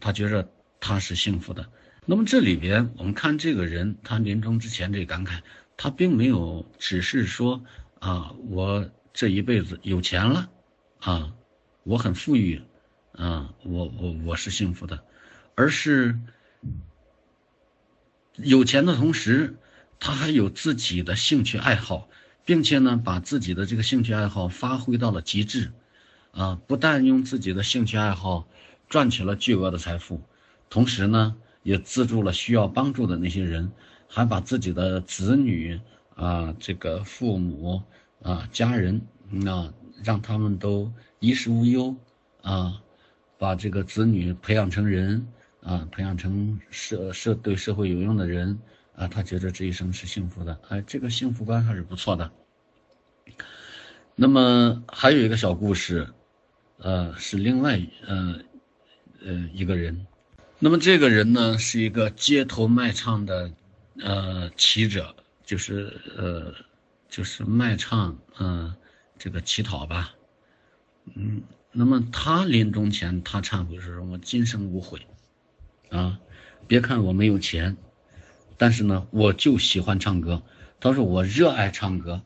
[0.00, 0.48] 他觉着
[0.80, 1.68] 他是幸福的。
[2.04, 5.40] 那么这里边我们看这个人他临终之前这感慨，
[5.76, 7.62] 他并没有只是说
[8.00, 10.50] 啊，我这一辈子有钱了，
[11.00, 11.34] 啊，
[11.84, 12.62] 我很富裕，
[13.12, 15.04] 啊，我我我是幸福的。
[15.58, 16.16] 而是
[18.36, 19.56] 有钱的同时，
[19.98, 22.08] 他还有自己的兴趣爱好，
[22.44, 25.72] 并且呢，把自己的这个兴趣爱好发挥到了极致，
[26.30, 28.46] 啊，不但用自己的兴趣爱好
[28.88, 30.22] 赚取了巨额的财富，
[30.70, 33.72] 同时呢，也资助了需要帮助的那些人，
[34.06, 35.80] 还把自己的子女
[36.14, 37.82] 啊，这个父母
[38.22, 39.00] 啊，家人
[39.44, 41.96] 啊，让他们都衣食无忧
[42.42, 42.80] 啊，
[43.38, 45.26] 把这个子女培养成人。
[45.62, 48.58] 啊，培养成社社对社会有用的人
[48.94, 52.30] 啊，他觉得这一生是幸福的，哎，这个幸福观还是不错的。
[54.14, 56.08] 那么还有一个小故事，
[56.78, 58.40] 呃，是另外呃
[59.24, 60.06] 呃一个人，
[60.58, 63.50] 那么这个人呢是一个街头卖唱的
[64.00, 66.54] 呃乞者，就是呃
[67.08, 68.74] 就是卖唱嗯
[69.18, 70.14] 这个乞讨吧，
[71.14, 71.42] 嗯，
[71.72, 75.04] 那么他临终前他忏悔说：“我今生无悔。”
[75.90, 76.20] 啊，
[76.66, 77.76] 别看我没有钱，
[78.56, 80.42] 但是呢，我就喜欢唱歌。
[80.80, 82.22] 他说我热爱唱歌，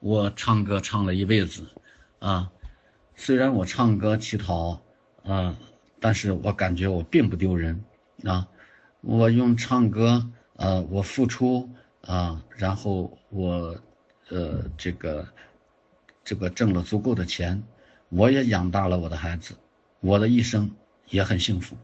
[0.00, 1.66] 我唱歌唱了一辈子，
[2.18, 2.52] 啊，
[3.16, 4.80] 虽然我唱歌乞讨，
[5.24, 5.56] 啊，
[6.00, 7.84] 但是我感觉我并不丢人，
[8.24, 8.46] 啊，
[9.00, 11.68] 我用唱歌，呃，我付出，
[12.02, 13.76] 啊，然后我，
[14.28, 15.26] 呃，这个，
[16.22, 17.62] 这个挣了足够的钱，
[18.08, 19.54] 我也养大了我的孩子，
[20.00, 20.70] 我的一生
[21.08, 21.76] 也很幸福。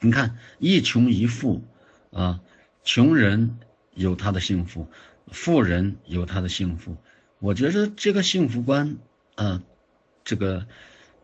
[0.00, 1.64] 你看，一穷一富，
[2.12, 2.40] 啊，
[2.84, 3.58] 穷人
[3.94, 4.86] 有他的幸福，
[5.32, 6.96] 富人有他的幸福。
[7.40, 8.96] 我觉得这个幸福观，
[9.34, 9.60] 啊，
[10.22, 10.68] 这个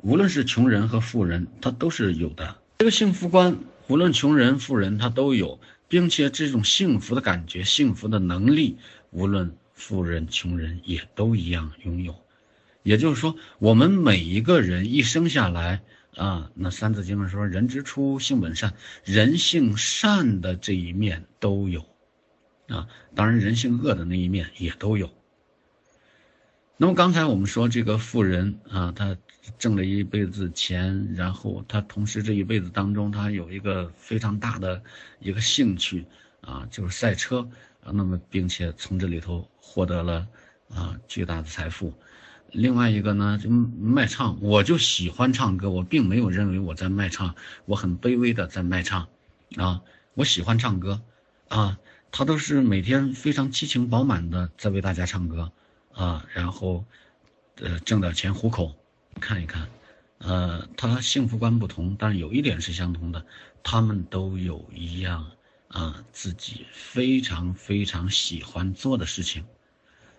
[0.00, 2.56] 无论是穷人和富人，他都是有的。
[2.78, 8.78] 这个幸福观，无论穷人富人他都有，并且这种幸福的感觉、幸福的能力，
[9.12, 12.16] 无论富人穷人也都一样拥有。
[12.82, 15.82] 也就是说，我们每一个人一生下来。
[16.16, 18.72] 啊，那《三字经》上说：“人之初，性本善。”
[19.04, 21.84] 人性善的这一面都有，
[22.68, 25.10] 啊，当然人性恶的那一面也都有。
[26.76, 29.16] 那么刚才我们说这个富人啊，他
[29.58, 34.82] 挣了一辈子钱，然后他同时这一辈子当中，他有一个非常大的
[35.20, 36.04] 一个兴趣
[36.40, 37.48] 啊，就是赛车
[37.82, 37.90] 啊。
[37.92, 40.26] 那么并且从这里头获得了
[40.68, 41.92] 啊巨大的财富。
[42.54, 47.34] 另外一个呢，就卖唱，我就喜欢唱歌，我并没有认为我在卖唱，
[47.66, 49.08] 我很卑微的在卖唱，
[49.56, 49.82] 啊，
[50.14, 51.02] 我喜欢唱歌，
[51.48, 51.76] 啊，
[52.12, 55.50] 他都是每天非常激情饱满的在为大家唱歌，
[55.92, 56.84] 啊，然后，
[57.56, 58.72] 呃，挣点钱糊口，
[59.20, 59.68] 看一看，
[60.18, 63.26] 呃，他幸福观不同，但是有一点是相同的，
[63.64, 65.28] 他们都有一样
[65.66, 69.44] 啊自己非常非常喜欢做的事情。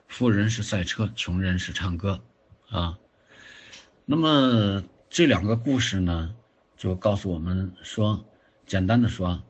[0.08, 2.22] 富人是赛车，穷人是唱歌，
[2.70, 2.98] 啊，
[4.06, 6.34] 那么这两个故事呢，
[6.78, 8.26] 就告诉我们说，
[8.66, 9.44] 简单的说，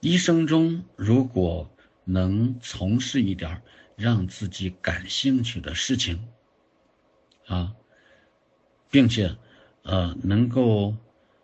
[0.00, 1.70] 一生中如果
[2.04, 3.62] 能从事一点
[3.96, 6.28] 让自己感兴趣的事情，
[7.46, 7.72] 啊，
[8.90, 9.34] 并且，
[9.84, 10.94] 呃，能够，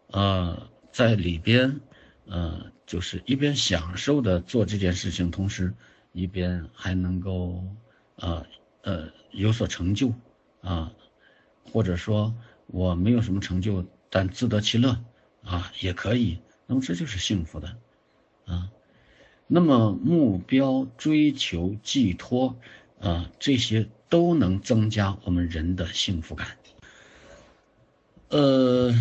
[0.09, 1.81] 呃，在里边，
[2.26, 5.72] 呃，就是一边享受的做这件事情，同时
[6.12, 7.64] 一边还能够。
[8.16, 8.46] 啊，
[8.83, 10.12] 呃，有所成就，
[10.61, 10.92] 啊，
[11.72, 12.35] 或者说
[12.66, 14.98] 我没有什么成就，但自得其乐，
[15.42, 16.38] 啊，也可以。
[16.66, 17.76] 那么这就是幸福的，
[18.46, 18.70] 啊。
[19.46, 22.57] 那么目标、追求、寄托，
[23.00, 26.48] 啊，这些都能增加我们人的幸福感。
[28.31, 28.92] 呃，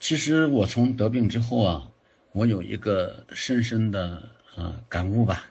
[0.00, 1.88] 其实我从得病之后啊，
[2.32, 5.44] 我有一个深深的呃感悟吧，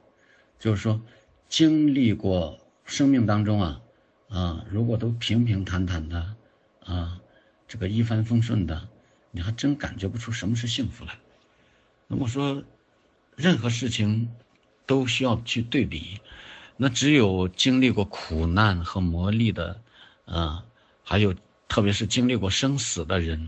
[0.59, 1.01] 就是说，
[1.47, 3.81] 经历过生命当中啊，
[4.27, 6.35] 啊，如果都平平坦坦的，
[6.83, 7.21] 啊，
[7.67, 8.89] 这个一帆风顺的，
[9.31, 11.17] 你还真感觉不出什么是幸福来。
[12.07, 12.61] 那么说。
[13.35, 14.29] 任何事情
[14.85, 16.19] 都需要去对比，
[16.75, 19.79] 那只有经历过苦难和磨砺的，
[20.25, 20.65] 啊，
[21.05, 21.33] 还有
[21.69, 23.47] 特别是经历过生死的人，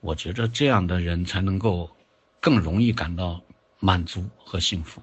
[0.00, 1.90] 我觉着这样的人才能够
[2.38, 3.42] 更容易感到
[3.80, 5.02] 满足和幸福，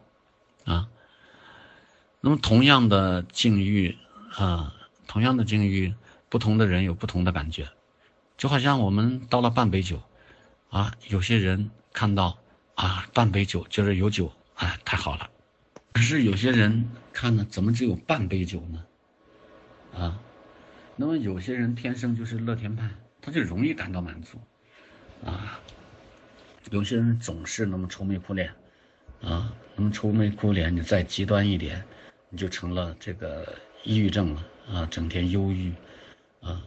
[0.63, 0.87] 啊。
[2.21, 3.97] 那么同样的境遇
[4.35, 4.73] 啊，
[5.07, 5.93] 同样的境遇，
[6.29, 7.67] 不同的人有不同的感觉，
[8.37, 10.01] 就好像我们倒了半杯酒，
[10.69, 12.37] 啊，有些人看到。
[12.75, 15.29] 啊，半杯酒就是有酒，哎，太好了。
[15.91, 18.85] 可是有些人看呢，怎么只有半杯酒呢？
[19.93, 20.17] 啊，
[20.95, 22.89] 那么有些人天生就是乐天派，
[23.21, 24.39] 他就容易感到满足。
[25.25, 25.59] 啊，
[26.71, 28.49] 有些人总是那么愁眉苦脸，
[29.21, 31.83] 啊，那么愁眉苦脸，你再极端一点，
[32.29, 34.45] 你就成了这个抑郁症了。
[34.71, 35.73] 啊，整天忧郁，
[36.41, 36.63] 啊，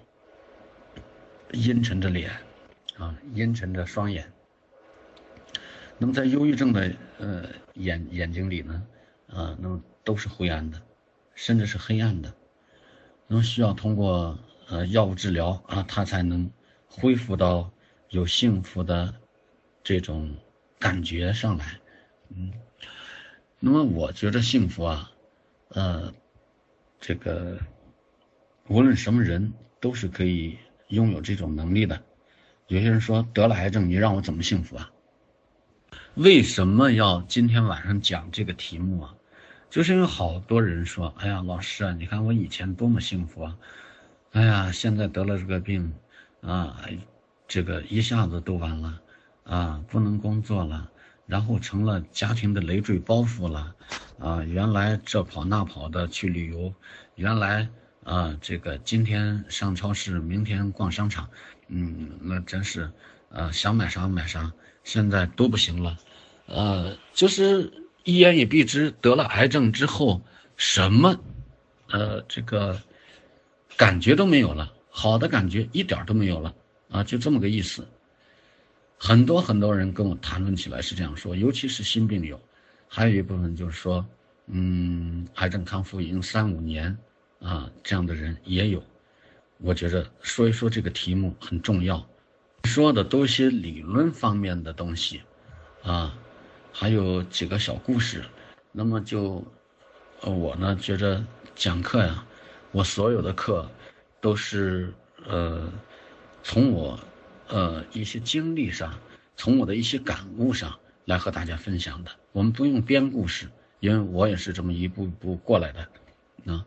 [1.53, 2.33] 阴沉着脸，
[2.99, 4.33] 啊，阴沉着双眼。
[5.99, 8.83] 那么在忧郁症的呃眼眼睛里呢，
[9.29, 10.83] 啊，那么都是灰暗的，
[11.37, 12.35] 甚至是黑暗的，
[13.29, 16.51] 那么需要通过呃药物治疗啊，他才能
[16.89, 17.71] 恢复到
[18.09, 19.15] 有幸福的
[19.85, 20.37] 这种
[20.81, 21.79] 感觉上来，
[22.31, 22.53] 嗯，
[23.61, 25.12] 那么我觉得幸福啊，
[25.75, 26.13] 呃，
[27.01, 27.59] 这个
[28.69, 30.59] 无论什么人都是可以
[30.89, 32.01] 拥有这种能力的。
[32.69, 34.91] 有些人说得了癌症，你让我怎么幸福啊？
[36.15, 39.15] 为什么要今天晚上讲这个题目啊？
[39.71, 43.59] 就是因为好多人说：“哎呀，老师啊，你看我以前多么幸福啊！
[44.33, 45.95] 哎呀，现在得了这个病，
[46.43, 46.79] 啊，
[47.49, 49.01] 这个一下子都完了，
[49.45, 50.91] 啊，不能工作了，
[51.27, 53.75] 然后成了家庭的累赘包袱了，
[54.19, 56.73] 啊，原来这跑那跑的去旅游，
[57.15, 57.69] 原来
[58.05, 61.29] 啊，这个今天上超市，明天逛商场，
[61.69, 62.91] 嗯，那真是，
[63.31, 64.53] 啊，想买啥买啥。”
[64.85, 65.97] 现在都不行了，
[66.47, 70.21] 呃，就是一言以蔽之，得了癌症之后，
[70.57, 71.17] 什么，
[71.89, 72.77] 呃，这个
[73.77, 76.53] 感觉都没有了，好的感觉一点都没有了，
[76.91, 77.87] 啊，就这么个意思。
[79.05, 82.41] 很多很多人跟我谈论起来是这样说，尤其是心病友，
[82.87, 84.07] 还有一部分就是说，
[84.47, 86.97] 嗯，癌症康复已经三五年，
[87.41, 88.81] 啊，这样的人也有。
[89.59, 92.07] 我觉得说一说这个题目很重要。
[92.63, 95.21] 说的都是些理论方面的东西，
[95.83, 96.17] 啊，
[96.73, 98.23] 还有几个小故事。
[98.71, 99.45] 那么就，
[100.21, 102.25] 呃，我呢觉着讲课呀，
[102.71, 103.69] 我所有的课
[104.21, 104.95] 都是
[105.27, 105.69] 呃，
[106.45, 106.97] 从我
[107.53, 108.99] 呃一些经历上，
[109.37, 112.11] 从我的一些感悟上来和大家分享的。
[112.33, 113.47] 我们不用编故事，
[113.81, 115.81] 因为我也是这么一步一步过来的。
[116.53, 116.65] 啊，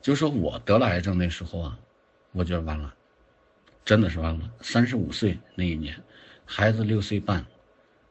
[0.00, 1.78] 就说我得了癌症那时候啊，
[2.30, 2.94] 我觉得完了。
[3.84, 6.00] 真的是完了，三十五岁那一年，
[6.44, 7.44] 孩子六岁半，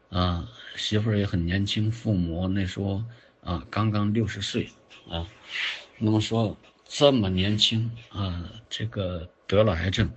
[0.09, 0.45] 啊，
[0.75, 3.01] 媳妇儿也很年轻，父母那时候
[3.41, 4.69] 啊刚刚六十岁，
[5.09, 5.25] 啊，
[5.97, 10.11] 那么说这么年轻啊，这个得了癌症，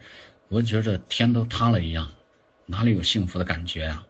[0.48, 2.12] 我觉着天都塌了一样，
[2.66, 4.04] 哪里有幸福的感觉呀？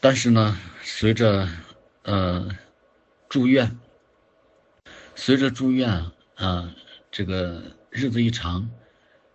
[0.00, 1.48] 但是呢，随着
[2.02, 2.48] 呃
[3.28, 3.78] 住院，
[5.14, 6.74] 随着住院啊，
[7.10, 8.70] 这个日子一长。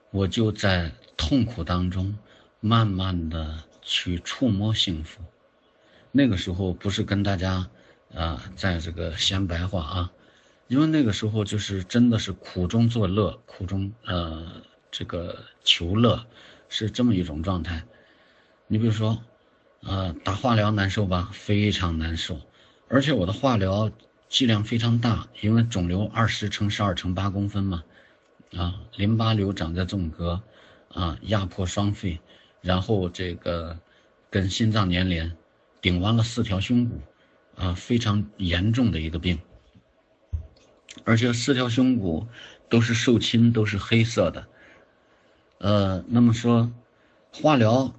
[0.09, 2.17] 我就在痛苦当中，
[2.61, 5.21] 慢慢的去触摸幸福。
[6.13, 7.69] 那个时候不是跟大家，
[8.15, 10.11] 啊，在这个闲白话啊，
[10.67, 14.49] 因为那个时候就是真的是苦中作乐，苦中呃
[14.97, 16.25] 这个求乐，
[16.69, 17.83] 是这么一种状态。
[18.65, 19.21] 你比如说，
[19.83, 21.29] 呃，打化疗难受吧？
[21.33, 22.41] 非常难受，
[22.87, 23.91] 而且我的化疗
[24.27, 27.83] 剂量非常大，因为肿瘤二十乘十二乘八公分嘛。
[28.57, 30.41] 啊，淋巴瘤长在纵隔，
[30.91, 32.19] 啊，压迫双肺，
[32.61, 33.77] 然后这个
[34.31, 35.37] 跟心脏粘连，
[35.79, 36.99] 顶完了四条胸骨，
[37.55, 39.37] 啊，非常严重的一个病。
[41.03, 42.25] 而且四条胸骨
[42.67, 44.47] 都是受侵，都是黑色的。
[45.59, 46.71] 呃，那么说，
[47.33, 47.91] 化疗，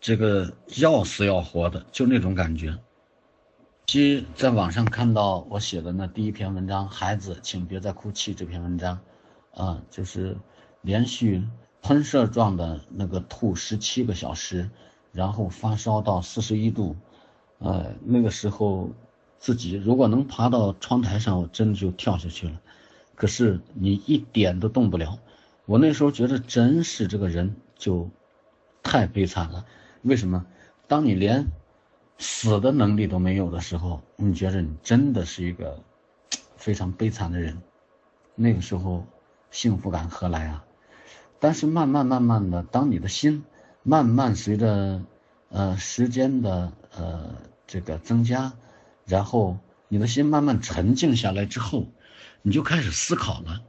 [0.00, 2.78] 这个要死要活的，就那种感觉。
[3.86, 8.98] 其在网上看到我写的那第一篇文章《孩子，请别再哭泣》这篇文章。
[9.54, 10.36] 啊，就是
[10.82, 11.42] 连续
[11.80, 14.68] 喷射状的那个吐十七个小时，
[15.12, 16.94] 然后发烧到四十一度，
[17.60, 18.90] 呃，那个时候
[19.38, 22.60] 自己如果能爬到窗台上，我真的就跳下去了。
[23.14, 25.18] 可是你一点都动不了。
[25.66, 28.08] 我那时候觉得真是这个人就
[28.82, 29.66] 太悲惨了。
[30.02, 30.46] 为什么？
[30.88, 31.46] 当你连
[32.18, 35.82] 死的能力都没有的时候，你觉得你真的是一个
[36.56, 37.60] 非常悲惨的人。
[38.34, 39.04] 那个时候
[39.50, 40.64] 幸福感何来啊？
[41.40, 43.44] 但是慢慢慢慢的，当你的心
[43.82, 45.02] 慢慢随着
[45.50, 47.34] 呃时间的呃
[47.66, 48.52] 这个增加，
[49.04, 51.86] 然后你的心慢慢沉静下来之后，
[52.42, 53.62] 你就开始思考了，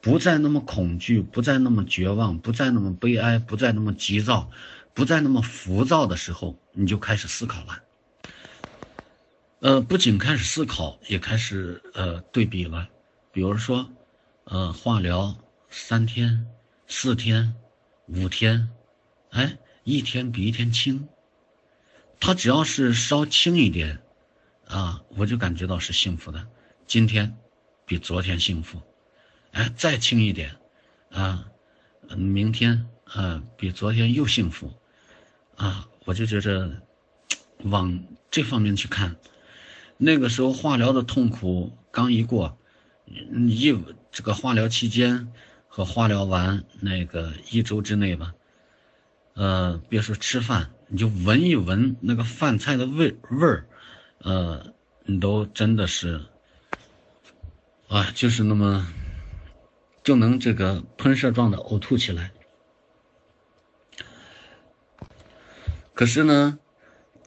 [0.00, 4.50] 不再那么恐惧，不再那么绝望，不再那么悲哀，不再那么急躁。
[4.94, 7.82] 不再那么浮躁的时候，你就开始思考了。
[9.60, 12.88] 呃，不仅开始思考，也开始呃对比了。
[13.30, 13.88] 比如说，
[14.42, 15.36] 呃，化疗
[15.70, 16.46] 三天、
[16.88, 17.54] 四天、
[18.08, 18.68] 五天，
[19.30, 21.06] 哎，一天比一天轻。
[22.18, 24.00] 他只要是稍轻一点，
[24.66, 26.44] 啊，我就感觉到是幸福的。
[26.88, 27.36] 今天
[27.86, 28.82] 比昨天幸福，
[29.58, 30.54] 哎，再轻一点，
[31.10, 31.44] 啊，
[32.16, 34.72] 明天啊比昨天又幸福。
[35.56, 36.70] 啊，我就觉着，
[37.64, 39.16] 往这方面去看，
[39.96, 42.56] 那个时候化疗的痛苦刚一过，
[43.04, 43.76] 一
[44.12, 45.32] 这个化疗期间
[45.66, 48.32] 和化疗完那个一周之内吧，
[49.34, 53.66] 呃，别说吃饭，你就闻一闻那个饭菜的味味儿，
[54.18, 56.20] 呃，你都真的是，
[57.88, 58.86] 啊，就是那么，
[60.08, 62.32] 就能这个喷射状的呕吐起来。
[65.92, 66.58] 可是呢，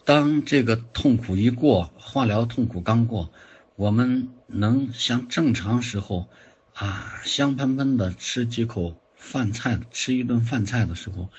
[0.04, 3.32] 当这个痛苦一过，化疗痛苦刚过，
[3.76, 6.28] 我们能像正常时候，
[6.74, 11.30] 啊，香喷喷的吃几口饭菜，吃一顿饭菜的时候，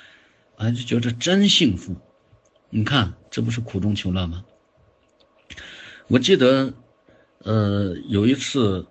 [0.54, 1.96] 啊，就觉得真幸福。
[2.70, 4.44] 你看，这不是苦中求乐吗？
[6.06, 6.72] 我记得，
[7.38, 8.86] 呃，有一次，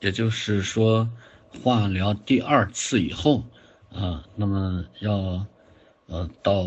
[0.00, 1.08] 也就是说，
[1.62, 3.44] 化疗第二次以后，
[3.92, 5.46] 啊，那么要，
[6.06, 6.66] 呃，到。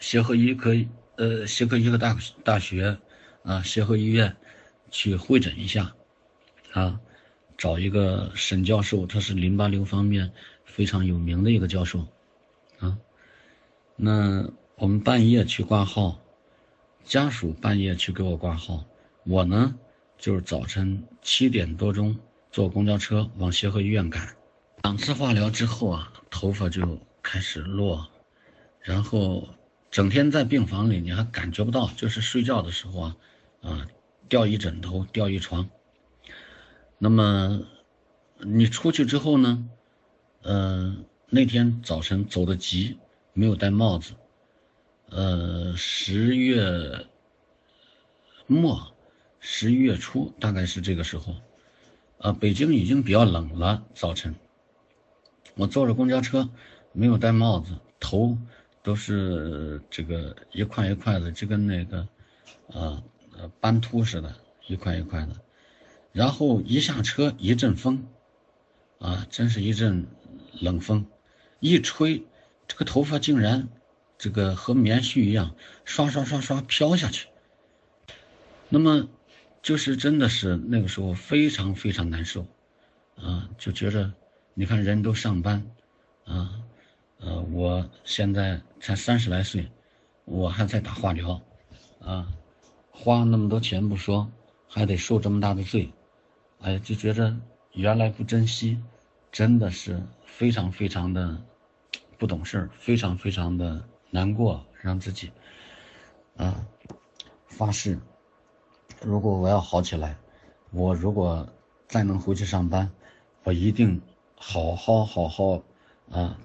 [0.00, 0.72] 协和医科，
[1.16, 2.96] 呃，协和医科大大学，
[3.42, 4.36] 啊，协和医院，
[4.92, 5.92] 去会诊一下，
[6.72, 7.00] 啊，
[7.56, 10.30] 找一个沈教授，他是淋巴瘤方面
[10.64, 12.06] 非常有名的一个教授，
[12.78, 12.96] 啊，
[13.96, 16.20] 那我们半夜去挂号，
[17.02, 18.84] 家属半夜去给我挂号，
[19.24, 19.74] 我呢
[20.16, 22.16] 就是早晨七点多钟
[22.50, 24.36] 坐公交车往协和医院赶，
[24.82, 28.08] 两次化疗之后啊，头发就开始落，
[28.80, 29.48] 然后。
[29.90, 33.16] 整天在病房里，你还感觉不到，就是睡觉的时候啊，
[33.62, 33.86] 啊，
[34.28, 35.70] 掉一枕头，掉一床。
[36.98, 37.62] 那么
[38.36, 39.66] 你出去之后呢，
[40.42, 40.94] 呃，
[41.30, 42.98] 那天早晨走的急，
[43.32, 44.12] 没有戴帽子。
[45.08, 47.06] 呃，十月
[48.46, 48.92] 末，
[49.40, 51.34] 十一月初，大概是这个时候，
[52.18, 53.84] 啊，北京已经比较冷了。
[53.94, 54.34] 早晨，
[55.54, 56.48] 我坐着公交车，
[56.92, 58.36] 没有戴帽子，头。
[58.80, 62.08] 都是这个一块一块的，就跟那个，
[62.68, 63.02] 呃
[63.36, 64.34] 呃斑秃似的，
[64.66, 65.36] 一块一块的。
[66.12, 68.06] 然后一下车，一阵风，
[68.98, 70.06] 啊，真是一阵
[70.58, 71.04] 冷风，
[71.60, 72.24] 一吹，
[72.66, 73.68] 这个头发竟然
[74.16, 75.54] 这个和棉絮一样，
[75.84, 77.28] 刷刷刷刷飘下去。
[78.70, 79.06] 那么，
[79.68, 82.46] 就是真的是那个时候非常非常难受，
[83.16, 84.10] 啊，就觉着，
[84.54, 85.62] 你看人都上班，
[86.24, 86.58] 啊。
[87.18, 89.70] 呃，我现在才三十来岁，
[90.24, 91.38] 我还在打化疗，
[92.00, 92.26] 啊，
[92.90, 94.26] 花那么多钱不说，
[94.66, 95.92] 还得受这么大的罪，
[96.60, 97.36] 哎，就觉着
[97.74, 98.80] 原来不珍惜，
[99.30, 101.38] 真的是非常非常的
[102.16, 105.30] 不懂事儿非常非常的难过，让自己
[106.38, 106.64] 啊
[107.48, 107.98] 发誓，
[109.02, 110.16] 如果我要好起来，
[110.70, 111.48] 我如果
[111.86, 112.90] 再能回去上班，
[113.44, 114.00] 我一定
[114.36, 115.62] 好好好好
[116.10, 116.38] 啊。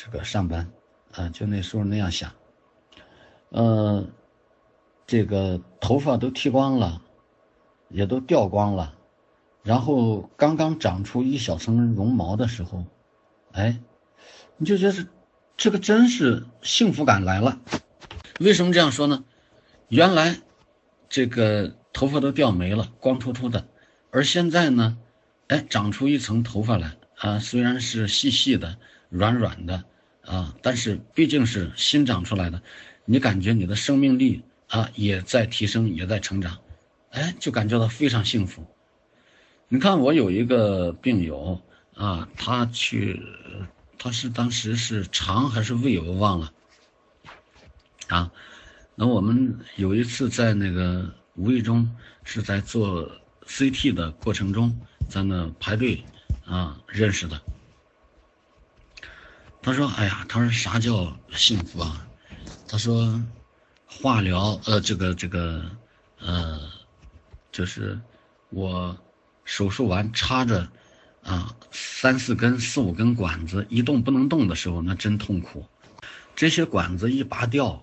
[0.00, 0.70] 这个上班，
[1.12, 2.32] 啊，就那时候那样想，
[3.48, 4.06] 呃，
[5.08, 7.02] 这个头发都剃光了，
[7.88, 8.94] 也都掉光了，
[9.64, 12.84] 然后刚刚长出一小层绒毛的时候，
[13.50, 13.80] 哎，
[14.56, 15.08] 你就觉得
[15.56, 17.58] 这个真是幸福感来了。
[18.38, 19.24] 为什么这样说呢？
[19.88, 20.38] 原来
[21.08, 23.66] 这个头发都掉没了，光秃秃的，
[24.12, 24.96] 而现在呢，
[25.48, 28.78] 哎，长出一层头发来啊，虽然是细细的。
[29.10, 29.84] 软软的
[30.20, 32.62] 啊，但是毕竟是新长出来的，
[33.06, 36.58] 你感觉你的生命力啊也在提升，也在成长，
[37.10, 38.62] 哎，就感觉到非常幸福。
[39.66, 41.60] 你看，我有一个病友
[41.94, 43.22] 啊，他去
[43.98, 46.52] 他是当时是肠还是胃，我忘了。
[48.08, 48.30] 啊，
[48.94, 51.88] 那我们有一次在那个无意中
[52.24, 53.08] 是在做
[53.46, 54.76] CT 的过程中，
[55.08, 56.04] 在那排队
[56.44, 57.40] 啊认识的。
[59.62, 62.06] 他说：“哎呀，他说啥叫幸福啊？
[62.66, 63.22] 他说，
[63.86, 65.64] 化疗，呃，这个这个，
[66.18, 66.60] 呃，
[67.52, 67.98] 就是
[68.50, 68.96] 我
[69.44, 70.68] 手术完插着
[71.22, 75.64] 啊三四根、四五根管子，一动不能动的时候，那真痛苦。
[76.34, 77.82] 这些管子一拔掉，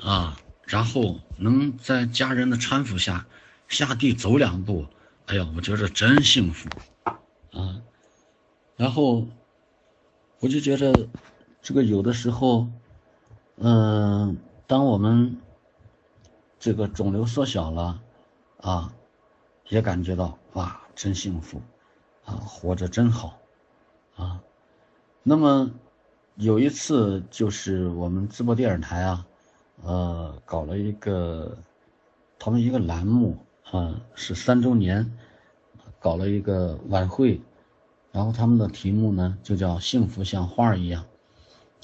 [0.00, 0.36] 啊，
[0.72, 3.26] 然后能在家人的搀扶下
[3.68, 4.86] 下地走两步，
[5.26, 6.68] 哎呀，我觉得真幸福
[7.52, 7.82] 啊。
[8.76, 9.26] 然后。”
[10.42, 11.08] 我就觉得，
[11.62, 12.66] 这个有的时候，
[13.58, 15.36] 嗯，当我们
[16.58, 18.02] 这个肿瘤缩小了，
[18.60, 18.92] 啊，
[19.68, 21.62] 也感觉到哇，真幸福，
[22.24, 23.38] 啊，活着真好，
[24.16, 24.40] 啊。
[25.22, 25.70] 那么
[26.34, 29.24] 有一次就是我们淄博电视台啊，
[29.84, 31.58] 呃，搞了一个
[32.38, 33.36] 他们一个栏目
[33.70, 35.16] 啊，是三周年，
[35.98, 37.40] 搞了一个晚会。
[38.12, 41.06] 然后他们的题目呢，就叫“幸福像花儿一样”，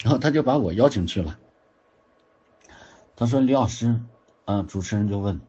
[0.04, 1.38] 然后他就把我邀请去了。
[3.16, 3.98] 他说：“李老师，
[4.44, 5.40] 啊，主持人就问，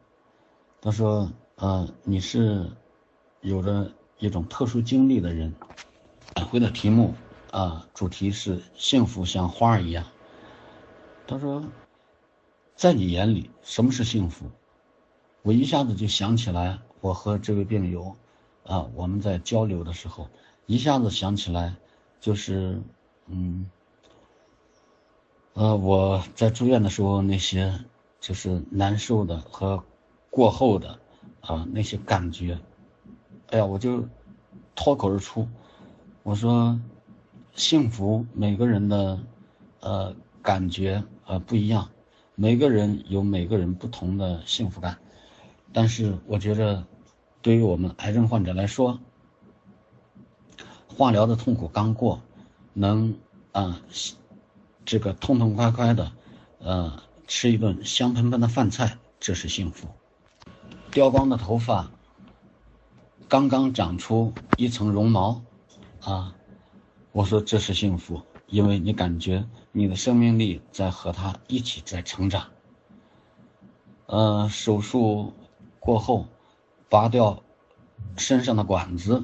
[0.80, 2.66] 他说，呃，你是
[3.42, 5.54] 有着一种特殊经历的人，
[6.36, 7.12] 晚会的题目
[7.50, 10.06] 啊，主题是‘幸福像花儿一样’。
[11.28, 11.62] 他说，
[12.80, 14.46] 在你眼里什么是幸福？
[15.42, 18.16] 我一下子就想起来，我和这位病友，
[18.64, 20.30] 啊，我们在交流的时候。”
[20.64, 21.76] 一下子想起来，
[22.20, 22.80] 就是，
[23.26, 23.70] 嗯，
[25.52, 27.78] 呃，我在住院的时候那些
[28.18, 29.84] 就是难受的和
[30.30, 30.98] 过后的
[31.42, 32.58] 啊那些感觉，
[33.48, 34.08] 哎呀，我就
[34.74, 35.46] 脱口而出，
[36.22, 36.80] 我说，
[37.52, 39.20] 幸福每个人的
[39.80, 41.90] 呃感觉呃不一样，
[42.42, 44.96] 每个人有每个人不同的幸福感，
[45.74, 46.82] 但是我觉着，
[47.42, 48.98] 对于我们癌症患者来说。
[50.88, 52.22] 化疗的痛苦刚过，
[52.72, 53.14] 能
[53.52, 53.78] 啊，
[54.86, 56.12] 这个痛痛快快的，
[56.60, 59.86] 呃，吃一顿香喷喷的饭菜，这是幸福。
[60.90, 61.90] 掉光的头发，
[63.28, 65.42] 刚刚长出一层绒毛，
[66.00, 66.34] 啊，
[67.12, 72.48] 我说这是幸福，因为你感觉你的生命力在和他一起在成长。
[74.06, 75.32] 呃，手术
[75.78, 76.26] 过后，
[76.88, 77.42] 拔掉
[78.16, 79.22] 身上的管子。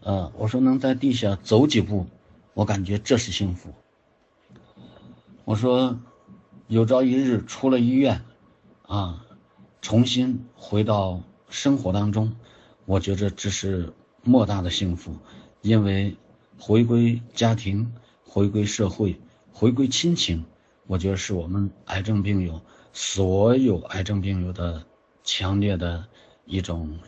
[0.00, 2.06] 呃，我说能在地下走几步，
[2.54, 3.72] 我感觉这是幸福。
[5.44, 5.98] 我说，
[6.66, 8.22] 有朝一日出了医院，
[8.88, 9.24] 啊，
[9.80, 12.34] 重新回到生活当中，
[12.84, 13.92] 我觉着这是
[14.24, 15.16] 莫大的幸福，
[15.60, 16.16] 因为
[16.58, 17.92] 回归家庭、
[18.24, 19.20] 回归社会、
[19.58, 20.44] 回归亲情，
[20.86, 22.60] 我觉得是我们癌症病友
[22.92, 24.84] 所有癌症病友的
[25.24, 26.06] 强烈的
[26.44, 26.98] 一种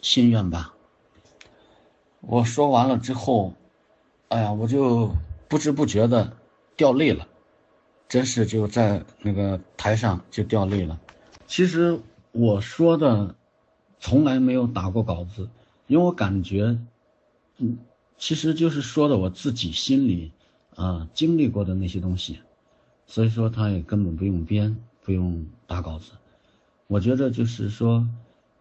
[0.00, 0.74] 心愿吧。
[2.20, 3.54] 我说完了之后，
[4.30, 5.14] 哎呀，我就
[5.46, 6.36] 不知不觉的
[6.76, 7.28] 掉泪了，
[8.08, 11.00] 真是就在那个台上就掉泪了。
[11.46, 11.96] 其实
[12.32, 13.32] 我说的
[14.00, 15.48] 从来没有打过稿子，
[15.86, 16.76] 因为我感觉，
[17.58, 17.78] 嗯，
[18.18, 20.32] 其实就是说的我自己心里
[20.76, 22.40] 啊经历过的那些东西，
[23.06, 26.12] 所以说他也根本不用编，不用打稿子。
[26.86, 28.08] 我觉得就是说，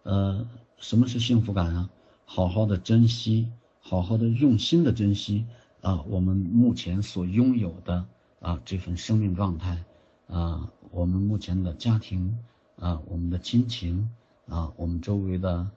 [0.04, 0.48] 呃，
[0.78, 1.90] 什么是幸福感啊？
[2.26, 3.52] 好好的珍惜，
[3.82, 5.46] 好好的用心的珍惜
[5.82, 6.02] 啊！
[6.04, 8.06] 我们目前所拥有的
[8.40, 9.84] 啊这份生命状态
[10.28, 12.40] 啊，我们目前的家庭
[12.78, 14.10] 啊，我们的亲情
[14.48, 15.70] 啊，我们周围的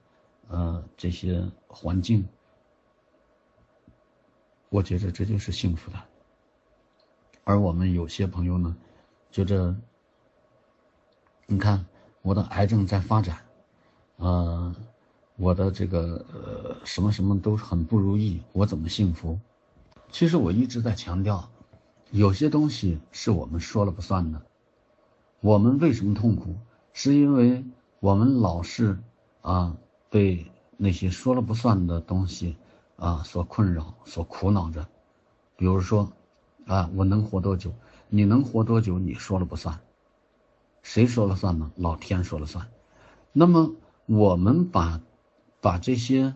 [0.47, 2.29] 呃这些环境，
[4.69, 5.99] 我觉得这就是幸福的。
[7.45, 8.75] 而我们有些朋友呢，
[9.31, 9.77] 觉着，
[11.47, 11.87] 你看
[12.23, 13.39] 我的癌症在发展，
[14.17, 14.75] 呃。
[15.37, 19.37] 我的这个呃什么什么都很不如意，我怎么幸福？
[20.13, 21.51] 其实我一直在强调，
[22.13, 24.41] 有些东西是我们说了不算的。
[25.41, 26.55] 我们为什么痛苦？
[26.93, 27.65] 是因为
[27.99, 28.97] 我们老是
[29.43, 29.77] 啊
[30.09, 32.57] 被那些说了不算的东西
[32.95, 34.87] 啊所困扰、所苦恼着。
[35.57, 36.13] 比如说
[36.67, 37.73] 啊，我能活多久？
[38.09, 38.99] 你能活多久？
[38.99, 39.81] 你说了不算。
[40.83, 41.73] 谁说了算呢？
[41.77, 42.69] 老天说了算。
[43.33, 43.73] 那么
[44.07, 45.01] 我们把。
[45.61, 46.35] 把这些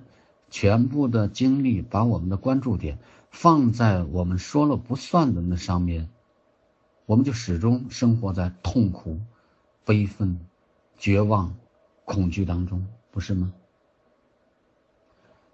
[0.49, 2.99] 全部的精力，把我们的关注点
[3.31, 6.09] 放在我们说了不算的那上面，
[7.05, 9.20] 我们就始终生活在痛苦、
[9.85, 10.41] 悲愤、
[10.97, 11.55] 绝望、
[12.07, 13.53] 恐惧当中，不是吗？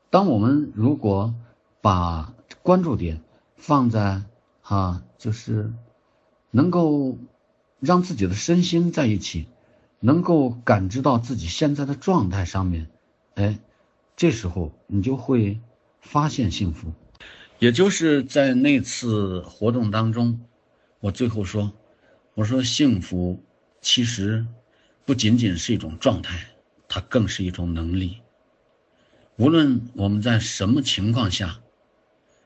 [0.09, 1.35] 当我们如果
[1.81, 3.21] 把关注点
[3.57, 4.23] 放在
[4.65, 5.73] 啊，就是
[6.51, 7.17] 能够
[7.81, 9.47] 让自己的身心在一起，
[10.01, 12.91] 能够感知到自己现在的状态上面，
[13.35, 13.59] 哎，
[14.17, 15.61] 这时候你就会
[16.01, 16.93] 发现幸福。
[17.59, 20.41] 也就是在那次活动当中，
[21.01, 21.73] 我最后说，
[22.35, 23.43] 我说幸福
[23.81, 24.47] 其实
[25.05, 26.47] 不仅仅是一种状态，
[26.89, 28.19] 它更是一种能力。
[29.37, 31.61] 无论我们在什么情况下，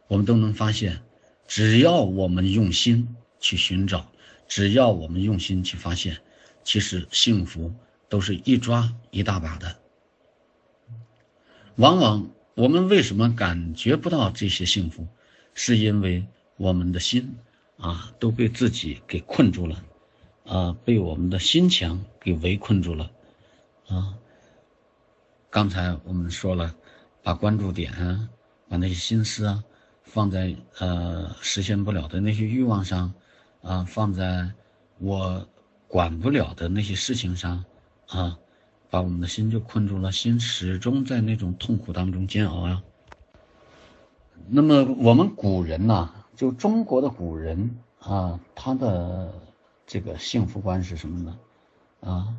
[0.09, 1.01] 我们都能发现，
[1.49, 4.07] 只要我们用心去寻找，
[4.47, 6.17] 只要我们用心去发现，
[6.63, 7.75] 其实幸福
[8.09, 9.77] 都是一抓一大把的。
[11.75, 12.31] 往往。
[12.55, 15.07] 我们为什么感觉不到这些幸福？
[15.55, 16.27] 是因为
[16.57, 17.37] 我们的心
[17.77, 19.85] 啊都被自己给困住了，
[20.45, 23.13] 啊，被我们的心墙给围困住了，
[23.87, 24.19] 啊。
[25.51, 26.75] 刚才我们说了，
[27.23, 28.29] 把关注点啊，
[28.69, 29.63] 把那些心思啊，
[30.09, 33.13] 放在呃实现不了的那些欲望上，
[33.63, 34.51] 啊，放在
[34.99, 35.47] 我
[35.87, 37.65] 管不了的那些事情上，
[38.09, 38.39] 啊。
[38.91, 42.83] 把我们的心就困住了，心始终在那种痛苦当中煎熬呀。
[44.49, 49.31] 那么我们古人呐，就中国的古人啊，他的
[49.87, 51.39] 这个幸福观是什么呢？
[52.01, 52.35] 啊，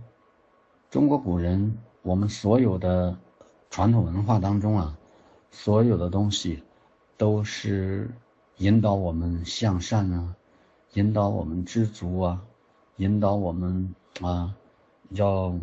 [0.89, 3.15] 中国古人，我们所有的
[3.69, 4.97] 传统文化当中啊，
[5.51, 6.63] 所有的东西
[7.19, 8.09] 都是
[8.57, 10.35] 引导我们向善啊，
[10.93, 12.41] 引导我们知足啊，
[12.95, 14.55] 引导我们啊，
[15.11, 15.53] 要。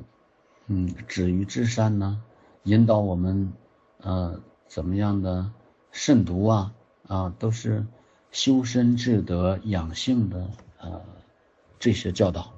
[0.68, 2.20] 嗯，止于至善呢，
[2.64, 3.52] 引导我们，
[3.98, 5.48] 呃，怎么样的
[5.92, 6.74] 慎独啊
[7.06, 7.86] 啊，都是
[8.32, 10.50] 修身治德养性的
[10.80, 11.00] 呃
[11.78, 12.52] 这些教导。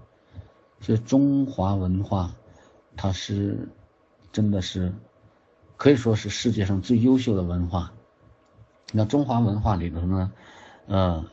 [0.80, 2.34] 所以中华文化，
[2.96, 3.68] 它是
[4.32, 4.90] 真的是
[5.76, 7.92] 可以说是世界上最优秀的文化。
[8.92, 10.32] 那中华文化里头呢，
[10.86, 11.24] 呃，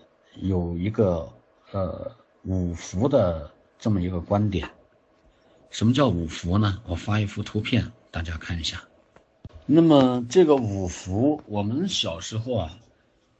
[0.42, 1.32] 有一个
[1.72, 2.12] 呃
[2.44, 3.50] 五福的
[3.80, 4.70] 这么一个观点。
[5.70, 6.82] 什么叫五福呢？
[6.86, 8.82] 我发一幅图片，大家看一下。
[9.66, 12.78] 那么这个五福，我们小时候啊，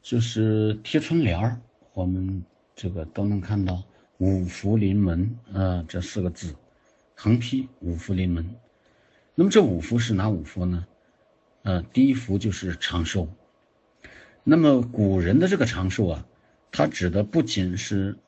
[0.02, 1.60] 就是贴春联儿，
[1.94, 2.44] 我们
[2.76, 3.84] 这个都能看到
[4.20, 6.56] “五福临门”啊这四个字，
[7.16, 8.50] 横批“五福临门”。
[9.36, 10.86] 那么这五福是哪五福呢？
[11.64, 13.28] 呃，第一福就是长寿。
[14.48, 16.26] 那么古人的这个长寿啊，
[16.72, 18.20] 它指的不仅是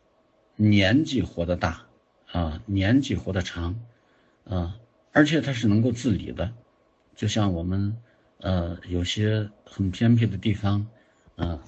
[0.55, 1.83] 年纪活得大
[2.31, 3.79] 啊，年纪活得长。
[4.49, 4.77] 啊，
[5.11, 6.53] 而且它是能够自理的，
[7.15, 7.97] 就像我们，
[8.39, 10.87] 呃，有些很偏僻的地方，
[11.35, 11.59] 啊，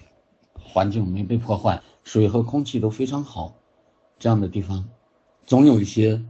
[0.54, 3.60] 环境没被破坏，水和空气都非常好，
[4.18, 4.88] 这样的地方，
[5.46, 6.24] 总有一些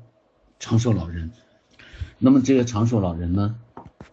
[0.59, 1.31] 长寿老人。
[2.17, 3.55] 那么这些长寿老人呢，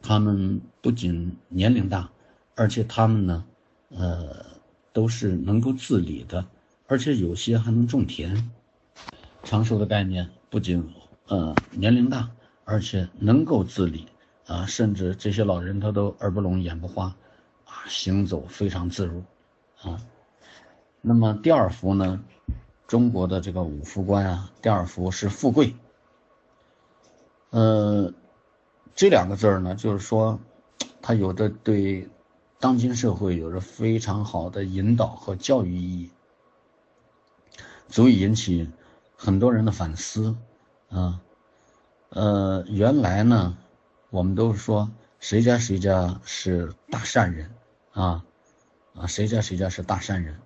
[0.03, 2.13] 他们不仅年龄大，
[2.55, 3.47] 而且他们呢，
[3.91, 4.45] 呃，
[4.93, 6.45] 都是能够自理的，
[6.87, 8.51] 而且有些还能种田。
[9.43, 10.93] 长寿的概念不仅。
[11.29, 12.31] 呃，年龄大，
[12.65, 14.07] 而且能够自理
[14.47, 17.07] 啊，甚至这些老人他都耳不聋眼不花，
[17.65, 19.25] 啊，行走非常自如，
[19.83, 20.01] 啊。
[21.01, 22.23] 那么第二福呢，
[22.87, 25.75] 中国的这个五福观啊，第二福是富贵。
[27.51, 28.15] 呃，
[28.95, 30.39] 这两个字儿呢，就是说，
[31.03, 32.09] 它有着对
[32.67, 36.11] 当今社会有着非常好的引导和教育意义，
[37.87, 38.69] 足以引起
[39.15, 40.37] 很多人的反思。
[40.89, 41.21] 啊，
[42.09, 43.57] 呃，原来呢，
[44.11, 44.91] 我们都是说
[45.21, 47.49] 谁家谁家是大善人，
[47.93, 48.25] 啊，
[48.97, 50.37] 啊，谁家谁家是大善人，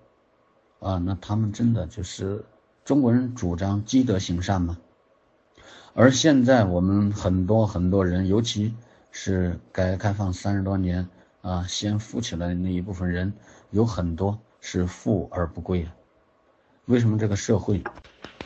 [0.78, 2.44] 啊，那他们真的就是
[2.84, 4.76] 中国人主张积德行善吗？
[5.94, 8.74] 而现在我们很多很多人，尤其
[9.10, 11.08] 是改革开放三十多年
[11.42, 13.32] 啊，先富起来的那一部分人，
[13.70, 15.94] 有很多是富而不贵啊。
[16.86, 17.82] 为什么这个社会？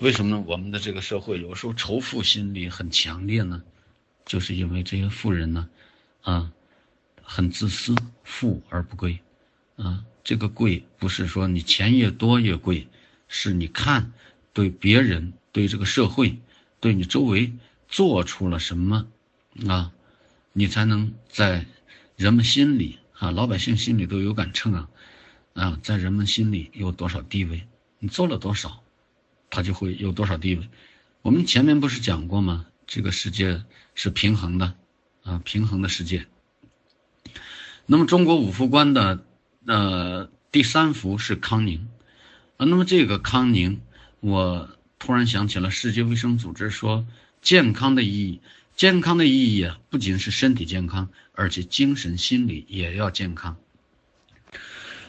[0.01, 0.45] 为什么呢？
[0.47, 3.63] 我们的这个社会有时候仇富心理很强烈呢？
[4.25, 5.69] 就是因为这些富人呢，
[6.23, 6.53] 啊，
[7.23, 9.21] 很自私，富而不贵，
[9.77, 12.89] 啊，这个贵不是说你钱越多越贵，
[13.29, 14.13] 是你看
[14.53, 16.39] 对别人、对这个社会、
[16.81, 17.53] 对你周围
[17.89, 19.07] 做出了什么，
[19.69, 19.93] 啊，
[20.53, 21.67] 你才能在
[22.25, 24.89] 人们心里啊，老百姓心里都有杆秤啊，
[25.53, 27.69] 啊，在人们心里有多少地位？
[27.99, 28.83] 你做了多少？
[29.51, 30.71] 他就会有多少地位？
[31.21, 32.65] 我们前面不是讲过吗？
[32.87, 33.63] 这个世界
[33.95, 34.73] 是平衡的，
[35.23, 36.25] 啊，平衡的世界。
[37.85, 39.23] 那么中国五福观的
[39.67, 41.91] 呃第三福是康宁，
[42.57, 43.83] 啊，那么这个康宁，
[44.21, 47.07] 我突然想起了世界卫生组织说
[47.43, 48.41] 健康的意义，
[48.77, 53.57] 健康的意义啊，不仅是身体健康，而且精神心理也要健康。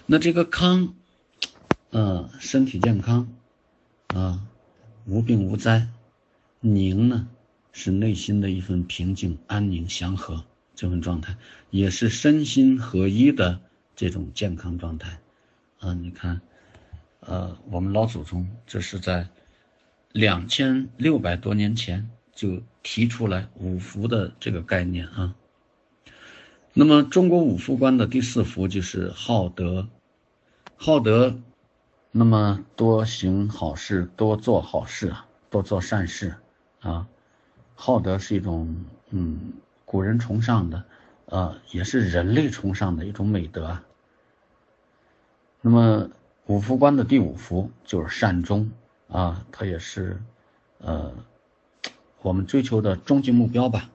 [0.06, 0.94] 那这个康。
[1.92, 3.34] 呃，身体健康，
[4.08, 4.46] 啊，
[5.06, 5.88] 无病无灾。
[6.60, 7.30] 宁呢，
[7.72, 10.44] 是内心的一份平静、安宁、祥和
[10.76, 11.38] 这份状态，
[11.70, 13.62] 也是身心合一的
[13.96, 15.22] 这种健康状态。
[15.80, 16.42] 啊，你看，
[17.22, 19.30] 呃，我们老祖宗这是在
[20.12, 25.34] 两千六百多年前就提出来五福的这个概念啊。
[26.74, 29.88] 那么，中国五福观的第四福就是好德，
[30.76, 31.36] 好德。
[32.18, 35.14] 那么多行好事，多做好事，
[35.50, 36.34] 多做善事
[36.80, 37.06] 啊，
[37.74, 38.74] 好德是一种
[39.10, 39.52] 嗯，
[39.84, 40.86] 古人崇尚的，
[41.26, 43.78] 呃，也是人类崇尚的一种美德。
[45.60, 46.10] 那么
[46.46, 48.72] 五福观的第五福就是善终
[49.10, 50.18] 啊，它也是
[50.78, 51.14] 呃
[52.26, 53.92] 我们追求的终极目标吧。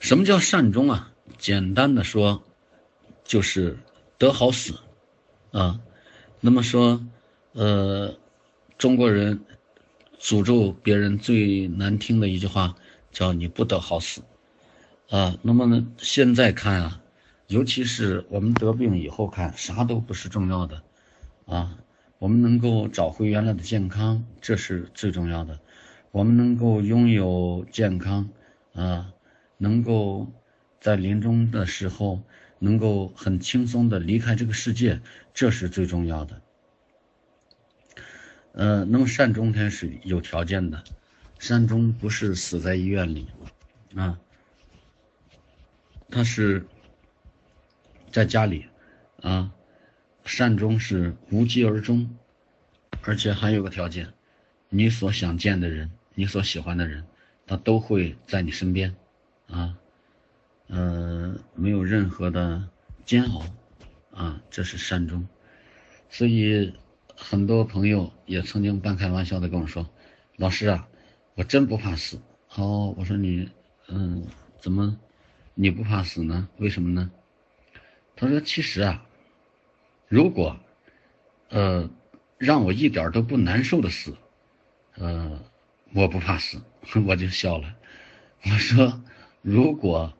[0.00, 1.12] 什么叫善终啊？
[1.38, 2.42] 简单的说，
[3.24, 3.78] 就是
[4.16, 4.74] 得好死
[5.50, 5.78] 啊。
[6.40, 7.06] 那么说。
[7.54, 8.16] 呃，
[8.78, 9.38] 中国人
[10.18, 12.74] 诅咒别人最难听的一句话
[13.10, 14.22] 叫“你不得好死”，
[15.12, 17.02] 啊，那么呢，现在看啊，
[17.48, 20.82] 尤其是我们得病以后看，啥都不是重要的，
[21.44, 21.76] 啊，
[22.18, 25.60] 我们能够找回原来的健康，这是最重要的，
[26.12, 28.28] 我们能够拥有健康，
[28.74, 29.12] 啊，
[29.56, 30.30] 能够
[30.78, 32.22] 在临终的时候
[32.58, 35.00] 能够很轻松的离开这个世界，
[35.32, 36.42] 这是最重要的。
[38.52, 40.84] 呃，那么善终它是有条件的，
[41.38, 43.26] 善终不是死在医院里，
[43.96, 44.20] 啊，
[46.10, 46.66] 他是
[48.10, 48.66] 在家里，
[49.22, 49.50] 啊，
[50.26, 52.14] 善终是无疾而终，
[53.00, 54.12] 而且还有个条件，
[54.68, 57.04] 你所想见的人，你所喜欢的人，
[57.46, 58.94] 他都会在你身边，
[59.48, 59.76] 啊，
[60.68, 62.68] 呃，没有任何的
[63.04, 63.44] 煎熬，
[64.12, 65.26] 啊，这是善终，
[66.08, 66.74] 所以。
[67.14, 69.88] 很多朋友也曾经半开玩笑的跟我说
[70.36, 70.88] ：“老师啊，
[71.34, 72.18] 我真不怕死。”
[72.56, 73.48] 哦，我说你，
[73.86, 74.26] 嗯，
[74.58, 74.98] 怎么
[75.54, 76.48] 你不怕死呢？
[76.56, 77.12] 为什么呢？
[78.16, 79.06] 他说：“其实啊，
[80.08, 80.58] 如果，
[81.50, 81.88] 呃，
[82.38, 84.16] 让我一点都不难受的死，
[84.96, 85.44] 呃，
[85.94, 86.60] 我不怕死。”
[87.06, 87.74] 我就笑了。
[88.44, 89.02] 我说
[89.42, 90.12] ：“如果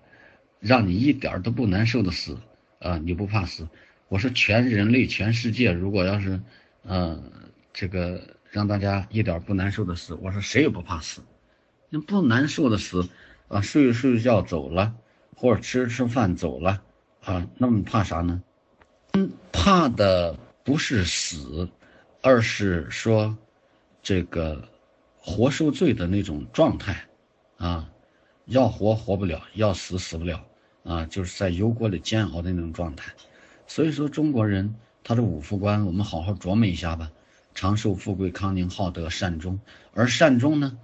[0.60, 2.38] 让你一点都不难受的死，
[2.78, 3.68] 啊，你不怕死？”
[4.08, 6.40] 我说：“全人类、全世界，如果要是……”
[6.84, 7.30] 嗯，
[7.72, 8.20] 这个
[8.50, 11.22] 让大家一点不难受的死，我说谁也不怕死，
[11.90, 13.08] 那不难受的死，
[13.46, 14.92] 啊，睡睡觉走了，
[15.36, 16.82] 或者吃吃饭走了，
[17.22, 18.42] 啊，那么怕啥呢？
[19.12, 21.68] 嗯，怕的不是死，
[22.20, 23.38] 而是说，
[24.02, 24.68] 这个
[25.22, 27.06] 活受罪的那种状态，
[27.56, 27.88] 啊，
[28.44, 30.44] 要活活不了，要死死不了，
[30.84, 33.10] 啊，就是在油锅里煎熬的那种状态。
[33.66, 34.74] 所以说中国人。
[35.04, 37.10] 他的五福观，我们好好琢磨一下吧。
[37.56, 39.58] 长寿、富贵、康宁、好德、善终。
[39.94, 40.78] 而善终呢，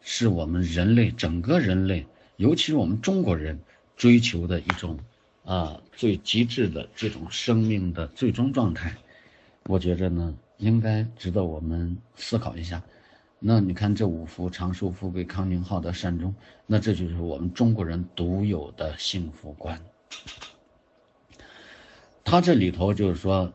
[0.00, 2.06] 是我们人类整个人类，
[2.36, 3.58] 尤其是我们中国人
[3.96, 4.96] 追求的一种
[5.44, 8.96] 啊最极致的这种生命的最终状态。
[9.64, 12.80] 我觉着呢，应该值得我们思考一下。
[13.48, 16.34] 那你看这五福：长寿、富贵、康宁、好德、善终。
[16.66, 19.80] 那这就是我们中国人独有的幸福观。
[22.24, 23.52] 他这里头就是说，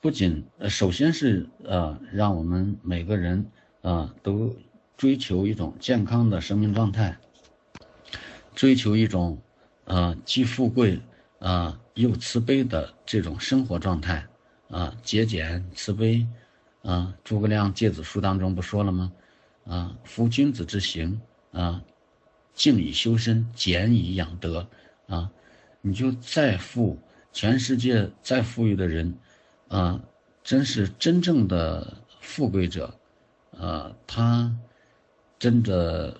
[0.00, 3.44] 不仅，首先是呃，让我们每个人
[3.82, 4.56] 啊都
[4.96, 7.14] 追求一种健康的生命状态，
[8.54, 9.36] 追求一种
[9.84, 10.98] 呃既富贵
[11.38, 14.26] 啊又慈悲的这种生活状态
[14.70, 16.26] 啊，节俭慈悲
[16.80, 17.14] 啊。
[17.22, 19.12] 诸葛亮《诫子书》当中不说了吗？
[19.68, 21.20] 啊，夫君子之行
[21.52, 21.80] 啊，
[22.54, 24.66] 静以修身，俭以养德
[25.06, 25.30] 啊。
[25.80, 26.98] 你就再富。
[27.30, 29.14] 全世界再富裕的人，
[29.68, 30.00] 啊，
[30.42, 32.92] 真是真正的富贵者，
[33.56, 34.52] 啊，他
[35.38, 36.18] 真的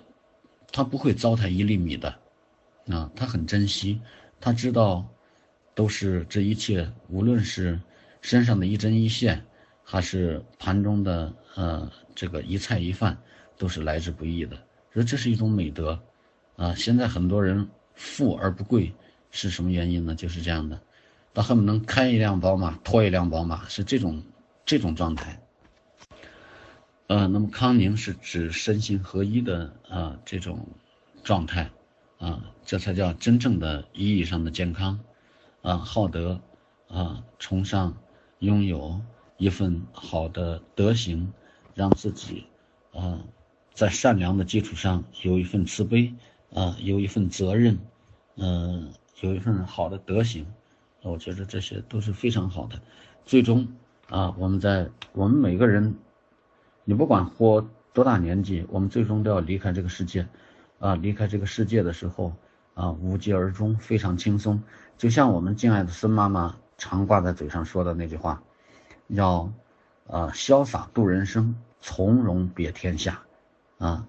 [0.71, 2.15] 他不会糟蹋一粒米的，
[2.87, 3.99] 啊，他很珍惜，
[4.39, 5.05] 他知道
[5.73, 7.77] 都是这一切，无论是
[8.21, 9.43] 身上的一针一线，
[9.83, 13.19] 还是盘中的呃这个一菜一饭，
[13.59, 14.57] 都是来之不易的。
[14.91, 15.99] 所以这是一种美德，
[16.55, 18.91] 啊，现在很多人富而不贵，
[19.29, 20.15] 是什么原因呢？
[20.15, 20.81] 就是这样的。
[21.31, 24.23] 他恨不能开一辆宝马，拖一辆宝马，是这种
[24.65, 25.39] 这种状态。
[27.05, 30.67] 呃，那么康宁是指身心合一的啊这种
[31.23, 31.69] 状态
[32.17, 34.99] 啊，这才叫真正的意义上的健康
[35.61, 35.77] 啊。
[35.77, 36.41] 好德
[36.87, 37.95] 啊，崇尚
[38.39, 38.99] 拥有
[39.37, 41.31] 一份好的德行，
[41.75, 42.45] 让自己
[42.91, 43.21] 啊
[43.73, 46.13] 在善良的基础上有一份慈悲
[46.53, 47.79] 啊，有一份责任，
[48.35, 48.91] 嗯，
[49.21, 50.45] 有一份好的德行。
[51.01, 52.77] 我觉得这些都是非常好的，
[53.25, 53.65] 最终
[54.09, 55.95] 啊，我们在我们每个人，
[56.83, 60.27] 你不管活多大年纪，我们最终都要离开这个世界，
[60.77, 62.33] 啊，离开这个世界的时候，
[62.73, 64.61] 啊，无疾而终，非常轻松。
[64.97, 68.43] 就像我们敬爱的孙妈妈常挂在嘴上说的那句话，
[69.07, 69.49] 要，
[70.07, 73.23] 呃，潇洒度人生，从容别天下，
[73.79, 74.07] 啊，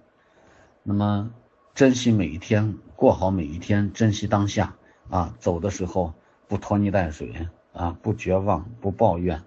[0.83, 1.31] 那么
[1.75, 4.77] 珍惜每一天，过好每一天，珍惜当下，
[5.09, 6.13] 啊，走的时候
[6.49, 9.41] 不拖泥带水，啊，不绝望，不抱怨。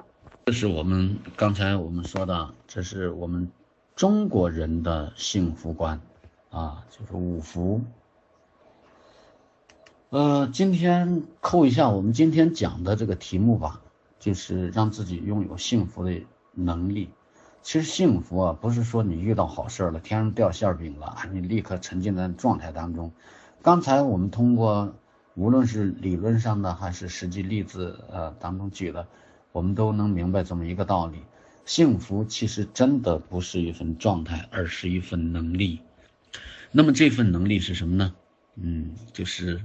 [0.46, 3.52] 这是我们刚才我们说的，这是我们
[3.96, 6.00] 中国人的幸福观，
[6.50, 7.82] 啊，就是五福。
[10.10, 13.82] 呃，今天扣一下我们今天讲的这个题目吧，
[14.20, 16.22] 就是让自己拥有幸福的
[16.54, 17.10] 能力。
[17.64, 23.12] 其实幸福啊，不是说你遇到好事儿了，天上掉馅饼了， 你立刻沉浸在状态当中。
[23.62, 24.94] 刚才我们通过
[25.36, 29.08] 无论是理论上的还是实际例子呃当中举的。
[29.54, 31.20] 我们都能明白这么一个道理：
[31.64, 35.80] 幸福其实真的不是一份状态，而是一份能力。
[36.72, 38.16] 那么这份能力是什么呢？
[38.56, 39.62] 嗯，就是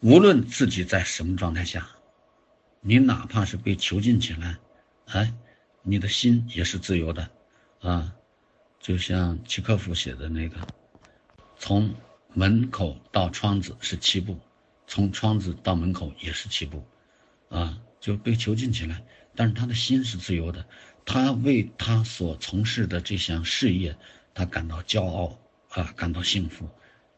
[0.00, 1.86] 无论自己在什么状态下，
[2.80, 4.58] 你哪怕是被囚禁起来，
[5.06, 5.32] 哎，
[5.82, 7.28] 你的心也是自由的
[7.80, 8.14] 啊。
[8.78, 10.56] 就像契诃夫写的那个，
[11.58, 11.92] 从
[12.34, 14.38] 门口到窗子是七步，
[14.86, 16.84] 从窗子到门口也是七步。
[17.48, 19.00] 啊，就被囚禁起来，
[19.36, 20.66] 但是他的心是自由的，
[21.04, 23.96] 他为他所从事的这项事业，
[24.34, 25.38] 他感到骄傲
[25.68, 26.68] 啊，感到幸福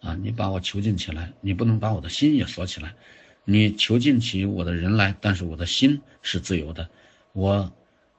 [0.00, 0.14] 啊。
[0.16, 2.94] 你把我囚禁起来，你不能把我的心也锁起来。
[3.44, 6.90] 你囚禁起我的人来，但是我的心是自由的，
[7.32, 7.72] 我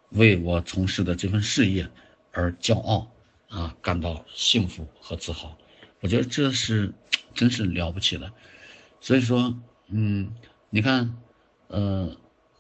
[0.09, 1.89] 为我从事的这份事业
[2.31, 3.07] 而骄傲
[3.49, 5.57] 啊，感到幸福和自豪。
[6.01, 6.93] 我觉得这是
[7.33, 8.31] 真是了不起的。
[9.01, 9.53] 所以说，
[9.87, 10.31] 嗯，
[10.69, 11.15] 你看。
[11.71, 12.09] 呃，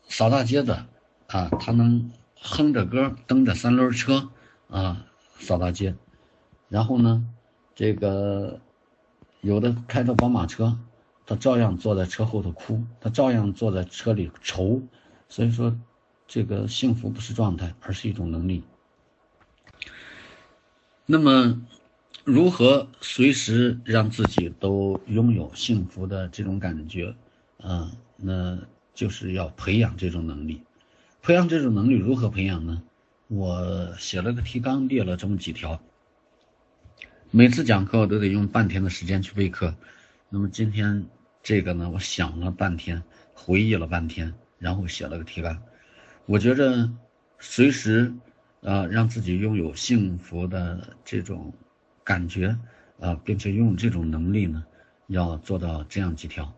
[0.07, 0.85] 扫大街的
[1.29, 4.29] 啊，他能哼着歌蹬着三轮车
[4.69, 5.03] 啊
[5.39, 5.95] 扫大街，
[6.67, 7.25] 然后呢，
[7.73, 8.59] 这个
[9.41, 10.77] 有的开着宝马车，
[11.25, 14.79] 他照样坐在车后头哭，他照样坐在车里愁。
[15.27, 15.75] 所以说，
[16.29, 18.63] 这个幸福不是状态，而是一种能力。
[21.05, 21.61] 那么，
[22.23, 27.13] 如何随时让自己都拥有幸福的这种感觉
[27.57, 27.91] 啊？
[28.15, 28.57] 那。
[28.95, 30.61] 就是要培养这种能力，
[31.21, 32.83] 培养这种能力如何培养呢？
[33.29, 35.79] 我写了个提纲，列了这么几条。
[37.31, 39.73] 每次讲课我都得用半天的时间去备课，
[40.27, 41.05] 那么今天
[41.41, 43.01] 这个呢，我想了半天，
[43.33, 45.57] 回忆了半天，然后写了个提纲。
[46.29, 46.87] 我觉着
[47.39, 48.13] 随时
[48.61, 51.51] 啊，让自己拥有幸福的这种
[52.03, 52.55] 感觉
[52.99, 54.63] 啊，并且拥有这种能力呢，
[55.07, 56.53] 要做到这样几条。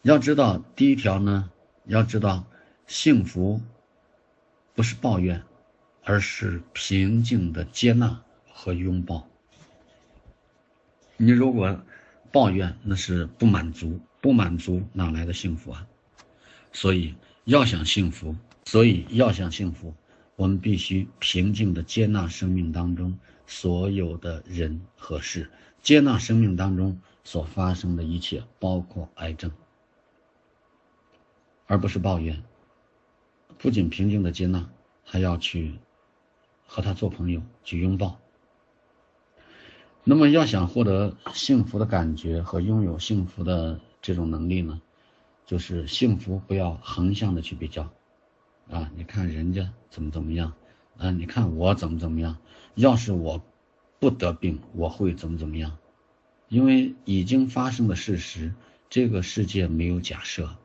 [0.00, 1.50] 要知道，第一条呢，
[1.84, 2.46] 要知道，
[2.86, 3.60] 幸福
[4.72, 5.42] 不是抱怨，
[6.04, 8.18] 而是平静的接纳
[8.50, 9.28] 和拥抱。
[11.18, 11.78] 你如果
[12.32, 15.86] 抱怨，那是不满足，不满足哪来的幸福啊？
[16.72, 17.14] 所以
[17.44, 18.34] 要想幸福，
[18.64, 19.92] 所以要想幸福，
[20.34, 25.50] 我们必须平静的接纳生命当中所有的人和事，
[25.82, 29.50] 接纳生命当中所发生的一切，包括癌症。
[31.66, 32.42] 而不是抱怨，
[33.58, 34.66] 不仅平静的接纳，
[35.02, 35.74] 还要去
[36.66, 38.18] 和他做朋友，去拥抱。
[40.02, 44.80] 那么，要想获得幸福的感觉和拥有幸福的这种能力呢，
[45.46, 47.92] 就是幸福不要横向的去比较，
[48.70, 50.54] 啊，你看人家怎么怎么样，
[50.96, 52.38] 啊，你看我怎么怎么样，
[52.74, 53.42] 要是我
[53.98, 55.76] 不得病，我会怎么怎么样？
[56.48, 58.54] 因为已经发生的事实，
[58.88, 60.56] 这个世界没有假设。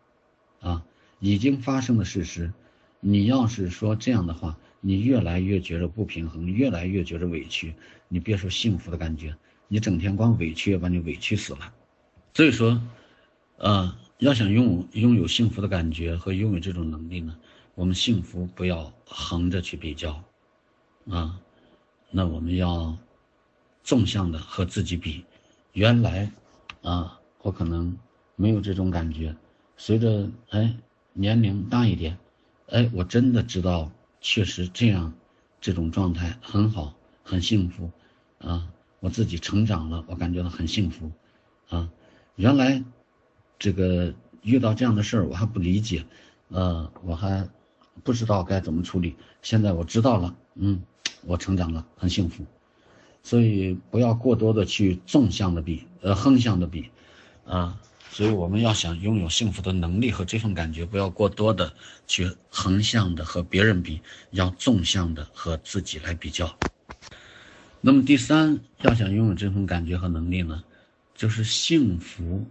[0.61, 0.83] 啊，
[1.19, 2.51] 已经发生的事实，
[2.99, 7.73] 你要是说这样的话，你越来越觉着不平衡，越来越觉着委屈，
[8.09, 9.35] 你别说幸福的感觉，
[9.69, 11.73] 你整天光委屈，把你委屈死了。
[12.33, 12.81] 所以说，
[13.57, 17.37] 呃，要想拥有拥有幸福的感觉和拥有这种能力呢，
[17.73, 20.21] 我们幸福不要横着去比较，
[21.09, 21.39] 啊，
[22.11, 22.97] 那我们要
[23.81, 25.23] 纵向的和自己比。
[25.71, 26.29] 原来，
[26.81, 27.97] 啊，我可能
[28.35, 29.33] 没有这种感觉。
[29.77, 30.75] 随着哎
[31.13, 32.17] 年龄大一点，
[32.67, 33.89] 哎，我真的知道，
[34.19, 35.13] 确实这样，
[35.61, 36.93] 这种状态很好，
[37.23, 37.89] 很幸福，
[38.39, 38.67] 啊，
[38.99, 41.09] 我自己成长了，我感觉到很幸福，
[41.69, 41.89] 啊，
[42.35, 42.83] 原来
[43.59, 46.03] 这个遇到这样的事儿我还不理解，
[46.47, 47.47] 呃，我还
[48.03, 50.81] 不知道该怎么处理，现在我知道了，嗯，
[51.25, 52.45] 我成长了，很幸福，
[53.21, 56.89] 所以不要过多的去纵向的比，呃，横向的比，
[57.45, 57.79] 啊。
[58.11, 61.71] 所以我们要想拥有幸福的能力和这份感觉，不要过多的
[62.07, 64.01] 去横向的和别人比，
[64.31, 66.57] 要纵向的和自己来比较。
[67.81, 70.63] 那么第三，要想拥有这份感觉和能力呢，
[71.13, 72.43] 就是幸福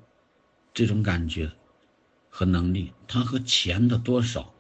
[0.79, 1.51] 这种感觉
[2.31, 4.55] 和能力，它和钱的多少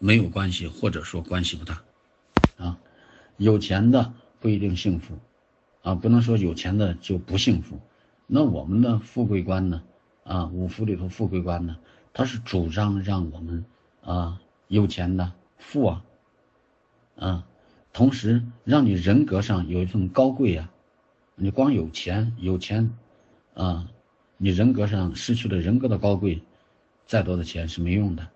[0.00, 1.84] 没有关系，或者说关系不大
[2.56, 2.76] 啊。
[3.36, 5.16] 有钱的不一定幸福
[5.82, 7.78] 啊，不能说有钱的就不幸福。
[8.26, 9.84] 那我们的富贵观呢？
[10.24, 11.76] 啊，五福里头富贵观呢，
[12.12, 13.64] 它是主张让我们
[14.02, 16.04] 啊有钱的富啊，
[17.14, 17.46] 啊，
[17.92, 20.68] 同时让你人格上有一份高贵呀。
[21.36, 22.92] 你光有钱有钱，
[23.54, 23.88] 啊，
[24.44, 26.42] 你人格上失去了人格的高贵，
[27.06, 28.28] 再多的钱是没用的。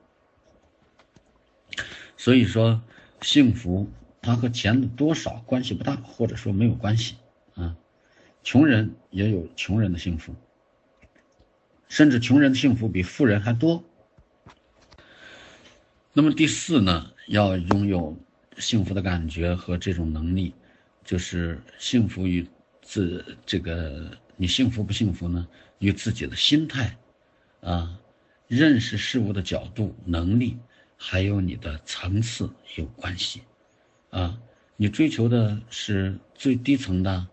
[2.17, 2.81] 所以说，
[3.23, 3.91] 幸福
[4.23, 7.17] 它和钱的多少关系不大，或者说没有关系
[7.57, 7.77] 啊。
[8.45, 10.33] 穷人也有穷人的幸福。
[11.89, 13.83] 甚至穷人的幸福比富人还多。
[16.13, 18.17] 那么第四呢，要拥有
[18.59, 20.55] 幸福的感觉和这种能力，
[21.05, 22.49] 就是幸福与
[22.81, 25.49] 自这个你幸福不幸福呢，
[25.79, 26.97] 与自己的心态，
[27.61, 27.99] 啊，
[28.49, 30.57] 认识事物的角度、能力，
[30.97, 33.43] 还有你的层次有关系，
[34.11, 34.39] 啊，
[34.77, 37.27] 你追求的是最低层的，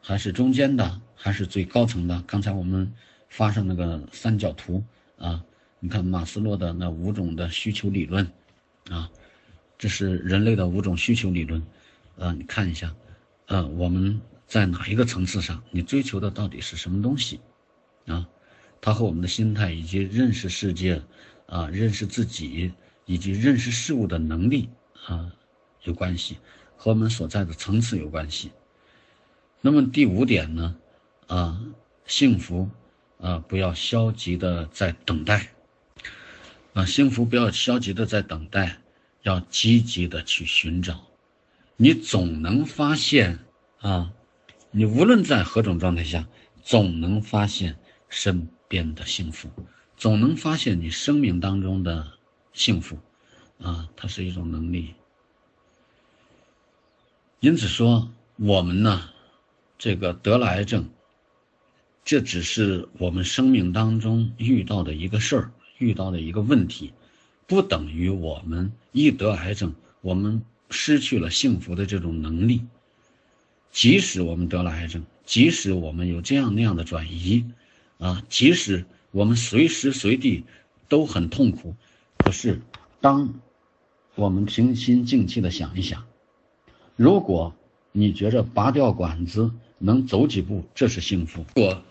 [0.00, 2.22] 还是中间的，还是最高层的？
[2.26, 2.92] 刚才我们。
[3.34, 4.84] 发上那个三角图
[5.16, 5.42] 啊，
[5.80, 8.30] 你看马斯洛的那五种的需求理论，
[8.90, 9.10] 啊，
[9.78, 11.62] 这是人类的五种需求理论，
[12.18, 12.94] 啊，你看一下，
[13.46, 17.40] 啊，我们在哪一个层次上，你追求的到底是什么东西，
[18.06, 18.28] 啊，
[18.80, 21.02] 它和我们的心态以及认识世界，
[21.46, 22.72] 啊，认识自己
[23.06, 24.68] 以及认识事物的能力
[25.06, 25.32] 啊
[25.82, 26.38] 有关系，
[26.76, 28.50] 和我们所在的层次有关系。
[29.60, 30.76] 那么第五点呢，
[31.26, 31.60] 啊，
[32.06, 32.68] 幸福。
[33.22, 35.52] 啊，不要消极的在等待，
[36.72, 38.78] 啊，幸福不要消极的在等待，
[39.22, 41.06] 要积极的去寻找，
[41.76, 43.38] 你总能发现
[43.78, 44.12] 啊，
[44.72, 46.26] 你无论在何种状态下，
[46.64, 47.76] 总能发现
[48.12, 49.48] 身边的幸福，
[49.96, 52.12] 总能发现你生命当中的
[52.52, 52.98] 幸福，
[53.58, 54.92] 啊，它是一种能力。
[57.40, 59.08] 因此说，我们呢，
[59.78, 60.86] 这个得了癌症。
[62.04, 66.92] 这只是我们生命当中遇到的一个事儿，遇到的一个问题，
[67.46, 72.66] 不等于我们一得癌症，我们失去了幸福的这种能力。
[73.70, 77.44] 即使我们得了癌症，即使我们有这样那样的转移，
[78.02, 80.44] 啊，即使我们随时随地
[80.88, 81.74] 都很痛苦，
[82.18, 82.60] 可是
[83.00, 83.32] 当
[84.16, 86.04] 我们平心静气的想一想，
[86.96, 87.54] 如果
[87.92, 91.44] 你觉着拔掉管子能走几步，这是幸福。
[91.54, 91.82] 如果。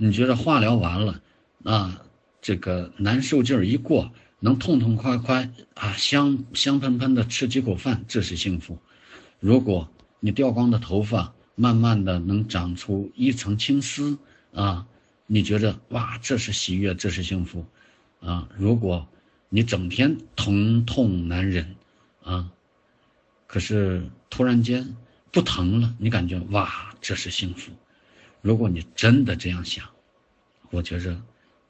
[0.00, 1.20] 你觉着化疗完了，
[1.64, 2.00] 啊，
[2.40, 8.78] 这个难受劲儿一过，能痛痛快快啊，香香喷喷的吃几口饭，这是幸福。
[9.40, 9.88] 如果
[10.20, 14.16] 你掉光的头发，慢慢的能长出一层青丝，
[14.54, 14.86] 啊，
[15.30, 17.62] 你觉得哇，这是喜悦，这是幸福，
[18.20, 19.06] 啊，如果
[19.50, 21.76] 你整天疼痛难忍，
[22.22, 22.50] 啊，
[23.46, 24.96] 可是突然间
[25.30, 27.70] 不疼了，你感觉哇，这是幸福。
[28.40, 29.86] 如果你真的这样想，
[30.70, 31.20] 我觉着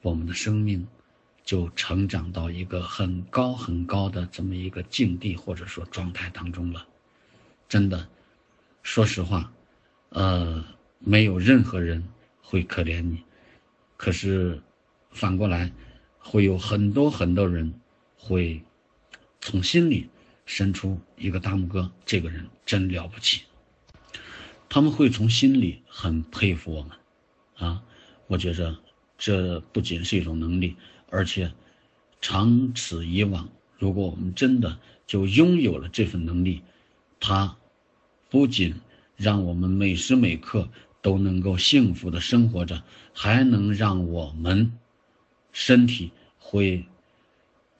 [0.02, 0.86] 我们的生命
[1.42, 6.86] 就成长到一个很高很高的这么一个境地或者说状态当中了。
[7.68, 8.08] 真的，
[8.84, 9.52] 说实话，
[10.10, 10.64] 呃，
[11.00, 12.08] 没有任何人
[12.40, 13.24] 会可怜你，
[13.98, 14.62] 可是
[15.10, 15.70] 反过来，
[16.18, 17.74] 会有很多很多人
[18.16, 18.62] 会
[19.40, 20.08] 从心里
[20.46, 23.42] 伸出一个大拇哥，这个人真了不起。
[24.68, 26.90] 他们会从心里很佩服我们，
[27.56, 27.82] 啊，
[28.28, 28.78] 我觉着
[29.18, 30.76] 这不仅是一种能力，
[31.10, 31.52] 而且
[32.20, 36.62] 长此以往，如果我们真的就拥有了这份能力，
[37.18, 37.56] 它
[38.30, 38.74] 不仅
[39.16, 40.68] 让我们每时每刻
[41.02, 42.82] 都能够幸福的生活着，
[43.12, 44.72] 还能让我们
[45.52, 46.84] 身体会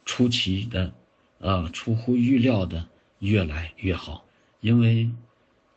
[0.04, 0.92] 出奇的，
[1.38, 2.86] 呃，出乎预料的
[3.18, 4.24] 越来越好，
[4.60, 5.10] 因为。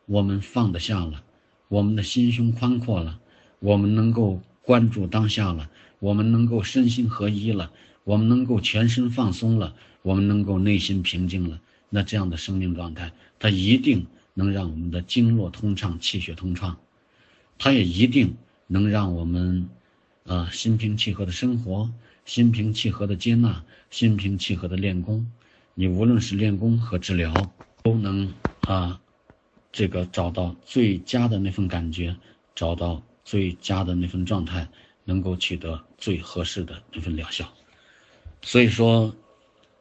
[0.08, 1.24] 我们放得下了，
[1.70, 3.18] 我们的心胸宽阔了，
[3.60, 5.70] 我们能够关注当下了，
[6.00, 7.72] 我们能够身心合一了，
[8.04, 11.62] 我们能够全身放松了，我们能够内心平静了。
[11.90, 16.78] 那这样的生命状态，它一定能让我们的经络通畅、气血通畅，
[17.64, 18.36] 它也一定
[18.66, 19.70] 能让我们，
[20.26, 21.88] 啊，心平气和的生活，
[22.26, 25.32] 心平气和的接纳，心平气和的练功。
[25.76, 27.32] 你无论是练功和治疗，
[27.84, 29.00] 都能啊。
[29.72, 32.16] 这个找到最佳的那份感觉，
[32.56, 34.68] 找到最佳的那份状态，
[35.04, 37.48] 能够取得最合适的那份疗效。
[38.42, 39.16] 所以说，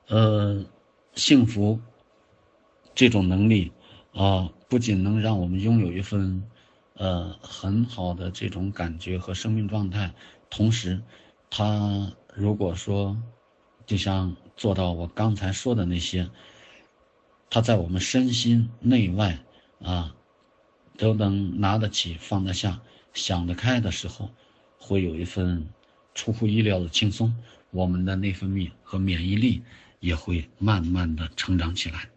[0.08, 0.62] 呃，
[1.14, 1.80] 幸福
[2.94, 3.72] 这种能力
[4.12, 6.42] 啊，不仅能让我们拥有一份
[7.00, 10.12] 呃很好的这种感觉和生命状态，
[10.50, 11.00] 同时，
[11.48, 13.16] 他如果说
[13.86, 16.28] 就像做到我刚才说的那些，
[17.48, 19.38] 他在我们身心内外
[19.80, 20.14] 啊
[20.98, 22.78] 都能拿得起放得下
[23.14, 24.28] 想得开的时候，
[24.78, 25.66] 会有一份
[26.14, 27.34] 出乎意料的轻松。
[27.70, 29.62] 我们的内分泌和免疫力
[30.00, 32.09] 也会慢慢的成长起来。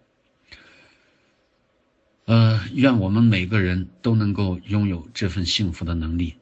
[2.25, 6.35] 呃，愿我们每个人都能够拥有这份幸福的能力，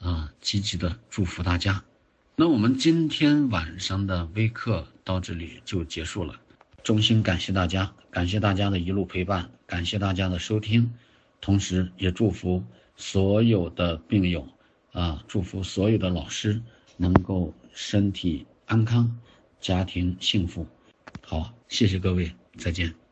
[0.00, 1.84] 啊，积极的祝福大家。
[2.36, 6.40] 那我们今天晚上的微课到这里就结束了，
[6.82, 10.92] 衷心感谢大家，感谢大家的一路陪伴，感谢大家的收听，
[11.40, 12.64] 同时也祝福
[12.96, 14.48] 所有的病友，
[14.92, 16.60] 啊，祝福所有的老师
[16.96, 17.54] 能够。
[17.72, 19.16] 身体安康，
[19.60, 20.66] 家庭幸福。
[21.22, 23.09] 好，谢谢各位，再见。